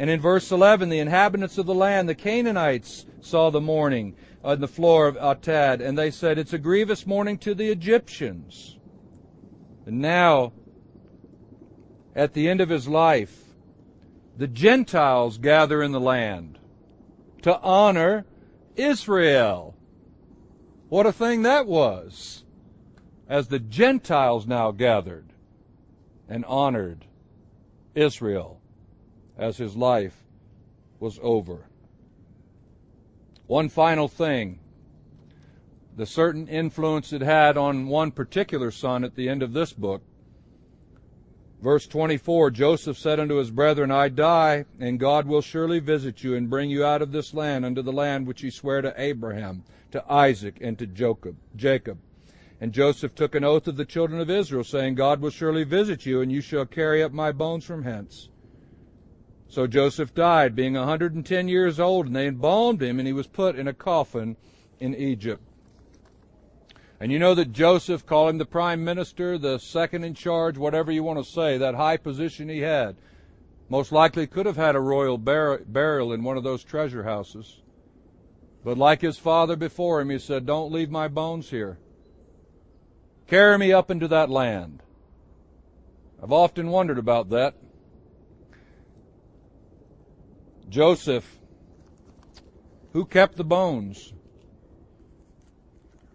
And 0.00 0.08
in 0.08 0.18
verse 0.18 0.50
11, 0.50 0.88
the 0.88 0.98
inhabitants 0.98 1.58
of 1.58 1.66
the 1.66 1.74
land, 1.74 2.08
the 2.08 2.14
Canaanites, 2.14 3.04
saw 3.20 3.50
the 3.50 3.60
mourning 3.60 4.16
on 4.42 4.62
the 4.62 4.66
floor 4.66 5.06
of 5.06 5.16
Atad, 5.16 5.86
and 5.86 5.98
they 5.98 6.10
said, 6.10 6.38
It's 6.38 6.54
a 6.54 6.58
grievous 6.58 7.06
mourning 7.06 7.36
to 7.40 7.54
the 7.54 7.68
Egyptians. 7.68 8.78
And 9.84 10.00
now, 10.00 10.54
at 12.16 12.32
the 12.32 12.48
end 12.48 12.62
of 12.62 12.70
his 12.70 12.88
life, 12.88 13.44
the 14.38 14.48
Gentiles 14.48 15.36
gather 15.36 15.82
in 15.82 15.92
the 15.92 16.00
land 16.00 16.58
to 17.42 17.60
honor 17.60 18.24
Israel. 18.76 19.76
What 20.88 21.04
a 21.04 21.12
thing 21.12 21.42
that 21.42 21.66
was! 21.66 22.42
As 23.28 23.48
the 23.48 23.58
Gentiles 23.58 24.46
now 24.46 24.70
gathered 24.70 25.34
and 26.26 26.42
honored 26.46 27.04
Israel 27.94 28.59
as 29.40 29.56
his 29.56 29.74
life 29.74 30.24
was 31.00 31.18
over. 31.20 31.66
One 33.48 33.68
final 33.68 34.06
thing 34.06 34.60
the 35.96 36.06
certain 36.06 36.46
influence 36.46 37.12
it 37.12 37.20
had 37.20 37.56
on 37.56 37.88
one 37.88 38.12
particular 38.12 38.70
son 38.70 39.02
at 39.02 39.16
the 39.16 39.28
end 39.28 39.42
of 39.42 39.52
this 39.52 39.72
book 39.72 40.02
Verse 41.62 41.86
24 41.86 42.52
Joseph 42.52 42.96
said 42.96 43.20
unto 43.20 43.34
his 43.34 43.50
brethren, 43.50 43.90
I 43.90 44.08
die, 44.08 44.64
and 44.78 44.98
God 44.98 45.26
will 45.26 45.42
surely 45.42 45.78
visit 45.78 46.24
you 46.24 46.34
and 46.34 46.48
bring 46.48 46.70
you 46.70 46.84
out 46.84 47.02
of 47.02 47.12
this 47.12 47.34
land 47.34 47.66
unto 47.66 47.82
the 47.82 47.92
land 47.92 48.26
which 48.26 48.40
he 48.40 48.50
sware 48.50 48.80
to 48.80 48.94
Abraham, 48.96 49.64
to 49.92 50.02
Isaac, 50.10 50.56
and 50.62 50.78
to 50.78 50.86
Jacob. 50.86 51.98
And 52.62 52.72
Joseph 52.72 53.14
took 53.14 53.34
an 53.34 53.44
oath 53.44 53.68
of 53.68 53.76
the 53.76 53.84
children 53.84 54.22
of 54.22 54.30
Israel, 54.30 54.64
saying, 54.64 54.94
God 54.94 55.20
will 55.20 55.30
surely 55.30 55.64
visit 55.64 56.06
you, 56.06 56.22
and 56.22 56.32
you 56.32 56.40
shall 56.40 56.64
carry 56.64 57.02
up 57.02 57.12
my 57.12 57.30
bones 57.30 57.64
from 57.64 57.82
hence. 57.82 58.30
So 59.50 59.66
Joseph 59.66 60.14
died, 60.14 60.54
being 60.54 60.76
a 60.76 60.84
hundred 60.84 61.12
and 61.16 61.26
ten 61.26 61.48
years 61.48 61.80
old, 61.80 62.06
and 62.06 62.14
they 62.14 62.28
embalmed 62.28 62.80
him, 62.80 63.00
and 63.00 63.06
he 63.06 63.12
was 63.12 63.26
put 63.26 63.56
in 63.56 63.66
a 63.66 63.74
coffin 63.74 64.36
in 64.78 64.94
Egypt. 64.94 65.42
And 67.00 67.10
you 67.10 67.18
know 67.18 67.34
that 67.34 67.52
Joseph, 67.52 68.06
call 68.06 68.28
him 68.28 68.38
the 68.38 68.46
prime 68.46 68.84
minister, 68.84 69.38
the 69.38 69.58
second 69.58 70.04
in 70.04 70.14
charge, 70.14 70.56
whatever 70.56 70.92
you 70.92 71.02
want 71.02 71.18
to 71.18 71.28
say, 71.28 71.58
that 71.58 71.74
high 71.74 71.96
position 71.96 72.48
he 72.48 72.60
had, 72.60 72.94
most 73.68 73.90
likely 73.90 74.28
could 74.28 74.46
have 74.46 74.56
had 74.56 74.76
a 74.76 74.80
royal 74.80 75.18
bur- 75.18 75.64
burial 75.66 76.12
in 76.12 76.22
one 76.22 76.36
of 76.36 76.44
those 76.44 76.62
treasure 76.62 77.02
houses. 77.02 77.60
But 78.62 78.78
like 78.78 79.00
his 79.00 79.18
father 79.18 79.56
before 79.56 80.00
him, 80.00 80.10
he 80.10 80.20
said, 80.20 80.46
Don't 80.46 80.70
leave 80.70 80.90
my 80.90 81.08
bones 81.08 81.50
here. 81.50 81.78
Carry 83.26 83.58
me 83.58 83.72
up 83.72 83.90
into 83.90 84.06
that 84.08 84.30
land. 84.30 84.84
I've 86.22 86.32
often 86.32 86.68
wondered 86.68 86.98
about 86.98 87.30
that. 87.30 87.54
Joseph, 90.70 91.38
who 92.92 93.04
kept 93.04 93.36
the 93.36 93.44
bones? 93.44 94.14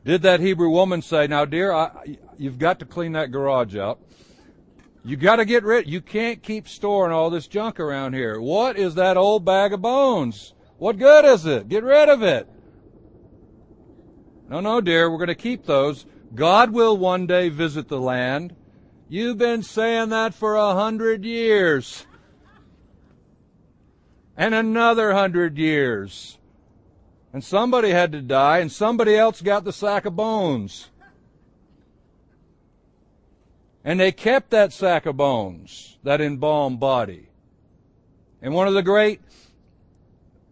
Did 0.06 0.22
that 0.22 0.40
Hebrew 0.40 0.70
woman 0.70 1.02
say, 1.02 1.28
now 1.28 1.46
dear, 1.46 1.74
I, 1.74 2.18
you've 2.38 2.58
got 2.58 2.80
to 2.80 2.86
clean 2.86 3.12
that 3.14 3.32
garage 3.32 3.76
out. 3.76 4.00
You 5.04 5.18
got 5.18 5.36
to 5.36 5.46
get 5.46 5.64
rid, 5.64 5.88
you 5.88 6.02
can't 6.02 6.42
keep 6.42 6.68
storing 6.68 7.12
all 7.12 7.30
this 7.30 7.48
junk 7.48 7.80
around 7.80 8.14
here. 8.14 8.40
What 8.40 8.78
is 8.78 8.96
that 8.96 9.18
old 9.18 9.44
bag 9.46 9.74
of 9.74 9.82
bones? 9.82 10.54
What 10.78 10.98
good 10.98 11.26
is 11.26 11.46
it? 11.46 11.68
Get 11.68 11.84
rid 11.84 12.10
of 12.10 12.24
it. 12.24 12.48
No, 14.50 14.62
no, 14.62 14.80
dear, 14.80 15.12
we're 15.12 15.18
going 15.18 15.28
to 15.28 15.36
keep 15.36 15.66
those. 15.66 16.06
God 16.34 16.72
will 16.72 16.98
one 16.98 17.28
day 17.28 17.50
visit 17.50 17.88
the 17.88 18.00
land. 18.00 18.56
You've 19.10 19.38
been 19.38 19.64
saying 19.64 20.10
that 20.10 20.34
for 20.34 20.56
a 20.56 20.74
hundred 20.74 21.26
years. 21.26 22.06
And 24.38 24.54
another 24.54 25.14
hundred 25.14 25.58
years. 25.58 26.38
And 27.32 27.44
somebody 27.44 27.90
had 27.90 28.12
to 28.14 28.22
die, 28.22 28.60
and 28.60 28.72
somebody 28.72 29.16
else 29.16 29.42
got 29.42 29.66
the 29.66 29.74
sack 29.74 30.06
of 30.06 30.16
bones. 30.16 30.90
And 33.84 34.00
they 34.00 34.12
kept 34.12 34.50
that 34.50 34.74
sack 34.74 35.06
of 35.06 35.18
bones, 35.18 35.98
that 36.04 36.22
embalmed 36.22 36.80
body. 36.80 37.30
And 38.42 38.54
one 38.54 38.68
of 38.68 38.74
the 38.74 38.82
great 38.82 39.22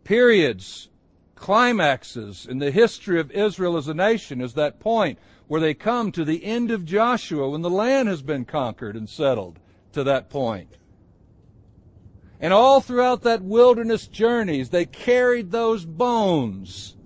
periods, 0.03 0.89
climaxes 1.35 2.45
in 2.45 2.59
the 2.59 2.71
history 2.71 3.19
of 3.19 3.31
Israel 3.31 3.75
as 3.75 3.87
a 3.87 3.93
nation 3.93 4.39
is 4.39 4.53
that 4.53 4.79
point 4.79 5.19
where 5.47 5.61
they 5.61 5.73
come 5.73 6.11
to 6.11 6.23
the 6.23 6.45
end 6.45 6.71
of 6.71 6.85
Joshua 6.85 7.49
when 7.49 7.61
the 7.61 7.69
land 7.69 8.07
has 8.07 8.21
been 8.21 8.45
conquered 8.45 8.95
and 8.95 9.09
settled 9.09 9.59
to 9.91 10.03
that 10.03 10.29
point. 10.29 10.77
And 12.43 12.51
all 12.51 12.81
throughout 12.81 13.21
that 13.21 13.41
wilderness 13.41 14.05
journeys, 14.05 14.69
they 14.69 14.85
carried 14.85 15.51
those 15.51 15.85
bones. 15.85 16.97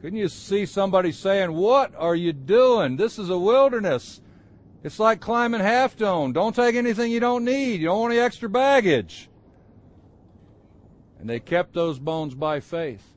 Couldn't 0.00 0.18
you 0.18 0.26
see 0.26 0.66
somebody 0.66 1.12
saying, 1.12 1.52
What 1.52 1.94
are 1.96 2.16
you 2.16 2.32
doing? 2.32 2.96
This 2.96 3.20
is 3.20 3.30
a 3.30 3.38
wilderness. 3.38 4.20
It's 4.82 4.98
like 4.98 5.20
climbing 5.20 5.60
Half 5.60 5.96
Dome. 5.96 6.32
Don't 6.32 6.56
take 6.56 6.74
anything 6.74 7.12
you 7.12 7.20
don't 7.20 7.44
need. 7.44 7.80
You 7.80 7.86
don't 7.86 8.00
want 8.00 8.14
any 8.14 8.20
extra 8.20 8.48
baggage. 8.48 9.28
And 11.20 11.30
they 11.30 11.38
kept 11.38 11.72
those 11.72 12.00
bones 12.00 12.34
by 12.34 12.58
faith. 12.58 13.12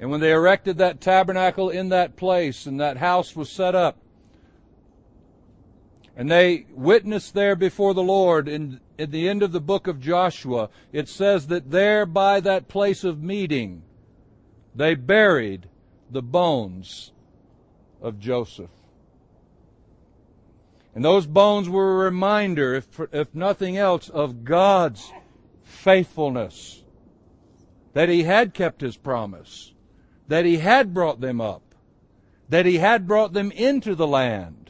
And 0.00 0.10
when 0.10 0.18
they 0.18 0.32
erected 0.32 0.78
that 0.78 1.00
tabernacle 1.00 1.70
in 1.70 1.90
that 1.90 2.16
place 2.16 2.66
and 2.66 2.80
that 2.80 2.96
house 2.96 3.36
was 3.36 3.48
set 3.48 3.76
up, 3.76 3.98
and 6.16 6.28
they 6.28 6.66
witnessed 6.72 7.34
there 7.34 7.54
before 7.54 7.94
the 7.94 8.02
Lord 8.02 8.48
in, 8.48 8.80
in 8.98 9.10
the 9.10 9.28
end 9.28 9.42
of 9.42 9.52
the 9.52 9.60
book 9.60 9.86
of 9.86 10.00
Joshua. 10.00 10.70
It 10.92 11.08
says 11.08 11.48
that 11.48 11.70
there 11.70 12.06
by 12.06 12.40
that 12.40 12.68
place 12.68 13.04
of 13.04 13.22
meeting, 13.22 13.82
they 14.74 14.94
buried 14.94 15.68
the 16.10 16.22
bones 16.22 17.12
of 18.00 18.18
Joseph. 18.18 18.70
And 20.94 21.04
those 21.04 21.26
bones 21.26 21.68
were 21.68 21.92
a 21.92 22.04
reminder, 22.04 22.74
if, 22.74 23.00
if 23.12 23.34
nothing 23.34 23.76
else, 23.76 24.08
of 24.08 24.44
God's 24.44 25.12
faithfulness. 25.64 26.84
That 27.94 28.08
He 28.08 28.22
had 28.22 28.54
kept 28.54 28.80
His 28.80 28.96
promise. 28.96 29.72
That 30.28 30.44
He 30.44 30.58
had 30.58 30.94
brought 30.94 31.20
them 31.20 31.40
up. 31.40 31.74
That 32.48 32.66
He 32.66 32.78
had 32.78 33.08
brought 33.08 33.32
them 33.32 33.50
into 33.50 33.96
the 33.96 34.06
land 34.06 34.64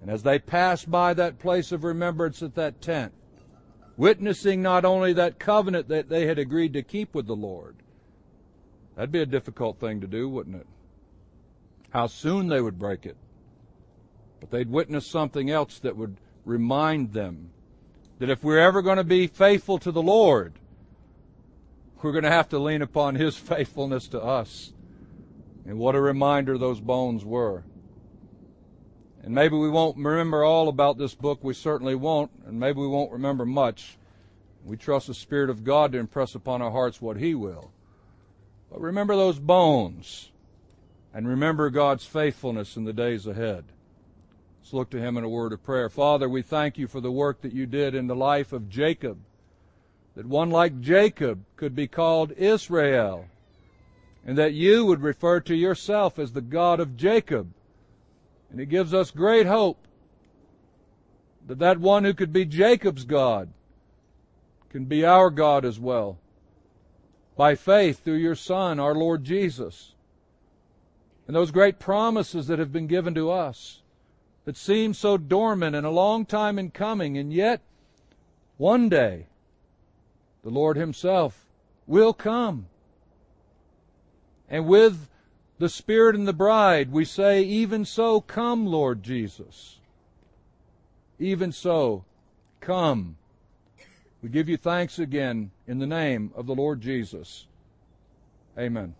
and 0.00 0.10
as 0.10 0.22
they 0.22 0.38
passed 0.38 0.90
by 0.90 1.14
that 1.14 1.38
place 1.38 1.72
of 1.72 1.84
remembrance 1.84 2.42
at 2.42 2.54
that 2.54 2.80
tent, 2.80 3.12
witnessing 3.98 4.62
not 4.62 4.86
only 4.86 5.12
that 5.12 5.38
covenant 5.38 5.88
that 5.88 6.08
they 6.08 6.26
had 6.26 6.38
agreed 6.38 6.72
to 6.72 6.82
keep 6.82 7.14
with 7.14 7.26
the 7.26 7.36
Lord, 7.36 7.76
that'd 8.94 9.12
be 9.12 9.20
a 9.20 9.26
difficult 9.26 9.78
thing 9.78 10.00
to 10.00 10.06
do, 10.06 10.28
wouldn't 10.28 10.56
it? 10.56 10.66
How 11.90 12.06
soon 12.06 12.48
they 12.48 12.60
would 12.60 12.78
break 12.78 13.04
it. 13.04 13.16
But 14.40 14.50
they'd 14.50 14.70
witness 14.70 15.06
something 15.06 15.50
else 15.50 15.80
that 15.80 15.96
would 15.96 16.16
remind 16.44 17.12
them 17.12 17.50
that 18.20 18.30
if 18.30 18.42
we're 18.42 18.60
ever 18.60 18.82
going 18.82 18.96
to 18.98 19.04
be 19.04 19.26
faithful 19.26 19.78
to 19.78 19.90
the 19.90 20.02
Lord, 20.02 20.54
we're 22.00 22.12
going 22.12 22.24
to 22.24 22.30
have 22.30 22.48
to 22.50 22.58
lean 22.58 22.82
upon 22.82 23.16
His 23.16 23.36
faithfulness 23.36 24.06
to 24.08 24.22
us. 24.22 24.72
And 25.66 25.78
what 25.78 25.96
a 25.96 26.00
reminder 26.00 26.56
those 26.56 26.80
bones 26.80 27.24
were. 27.24 27.64
And 29.28 29.34
maybe 29.34 29.56
we 29.56 29.68
won't 29.68 29.98
remember 29.98 30.42
all 30.42 30.68
about 30.70 30.96
this 30.96 31.14
book. 31.14 31.40
We 31.44 31.52
certainly 31.52 31.94
won't. 31.94 32.30
And 32.46 32.58
maybe 32.58 32.80
we 32.80 32.86
won't 32.86 33.12
remember 33.12 33.44
much. 33.44 33.98
We 34.64 34.78
trust 34.78 35.08
the 35.08 35.12
Spirit 35.12 35.50
of 35.50 35.64
God 35.64 35.92
to 35.92 35.98
impress 35.98 36.34
upon 36.34 36.62
our 36.62 36.70
hearts 36.70 37.02
what 37.02 37.18
He 37.18 37.34
will. 37.34 37.70
But 38.70 38.80
remember 38.80 39.14
those 39.14 39.38
bones. 39.38 40.30
And 41.12 41.28
remember 41.28 41.68
God's 41.68 42.06
faithfulness 42.06 42.78
in 42.78 42.84
the 42.84 42.94
days 42.94 43.26
ahead. 43.26 43.64
Let's 44.62 44.72
look 44.72 44.88
to 44.92 44.98
Him 44.98 45.18
in 45.18 45.24
a 45.24 45.28
word 45.28 45.52
of 45.52 45.62
prayer. 45.62 45.90
Father, 45.90 46.26
we 46.26 46.40
thank 46.40 46.78
you 46.78 46.86
for 46.86 47.02
the 47.02 47.12
work 47.12 47.42
that 47.42 47.52
you 47.52 47.66
did 47.66 47.94
in 47.94 48.06
the 48.06 48.16
life 48.16 48.54
of 48.54 48.70
Jacob. 48.70 49.18
That 50.14 50.24
one 50.24 50.48
like 50.48 50.80
Jacob 50.80 51.44
could 51.56 51.76
be 51.76 51.86
called 51.86 52.32
Israel. 52.32 53.26
And 54.24 54.38
that 54.38 54.54
you 54.54 54.86
would 54.86 55.02
refer 55.02 55.40
to 55.40 55.54
yourself 55.54 56.18
as 56.18 56.32
the 56.32 56.40
God 56.40 56.80
of 56.80 56.96
Jacob 56.96 57.52
and 58.50 58.60
it 58.60 58.66
gives 58.66 58.94
us 58.94 59.10
great 59.10 59.46
hope 59.46 59.78
that 61.46 61.58
that 61.58 61.78
one 61.78 62.04
who 62.04 62.14
could 62.14 62.32
be 62.32 62.44
Jacob's 62.44 63.04
God 63.04 63.50
can 64.70 64.84
be 64.84 65.04
our 65.04 65.30
God 65.30 65.64
as 65.64 65.80
well. 65.80 66.18
By 67.36 67.54
faith 67.54 68.04
through 68.04 68.16
your 68.16 68.34
Son, 68.34 68.78
our 68.78 68.94
Lord 68.94 69.24
Jesus. 69.24 69.94
and 71.28 71.36
those 71.36 71.50
great 71.50 71.78
promises 71.78 72.46
that 72.46 72.58
have 72.58 72.72
been 72.72 72.86
given 72.86 73.14
to 73.14 73.30
us 73.30 73.82
that 74.46 74.56
seem 74.56 74.94
so 74.94 75.18
dormant 75.18 75.76
and 75.76 75.86
a 75.86 75.90
long 75.90 76.24
time 76.24 76.58
in 76.58 76.70
coming, 76.70 77.18
and 77.18 77.32
yet 77.32 77.60
one 78.56 78.88
day 78.88 79.26
the 80.42 80.48
Lord 80.48 80.78
Himself 80.78 81.46
will 81.86 82.14
come. 82.14 82.66
And 84.48 84.66
with 84.66 85.08
the 85.58 85.68
Spirit 85.68 86.14
and 86.14 86.26
the 86.26 86.32
bride, 86.32 86.92
we 86.92 87.04
say, 87.04 87.42
Even 87.42 87.84
so, 87.84 88.20
come, 88.20 88.66
Lord 88.66 89.02
Jesus. 89.02 89.78
Even 91.18 91.50
so, 91.52 92.04
come. 92.60 93.16
We 94.22 94.28
give 94.28 94.48
you 94.48 94.56
thanks 94.56 94.98
again 94.98 95.50
in 95.66 95.78
the 95.78 95.86
name 95.86 96.32
of 96.34 96.46
the 96.46 96.54
Lord 96.54 96.80
Jesus. 96.80 97.46
Amen. 98.58 98.94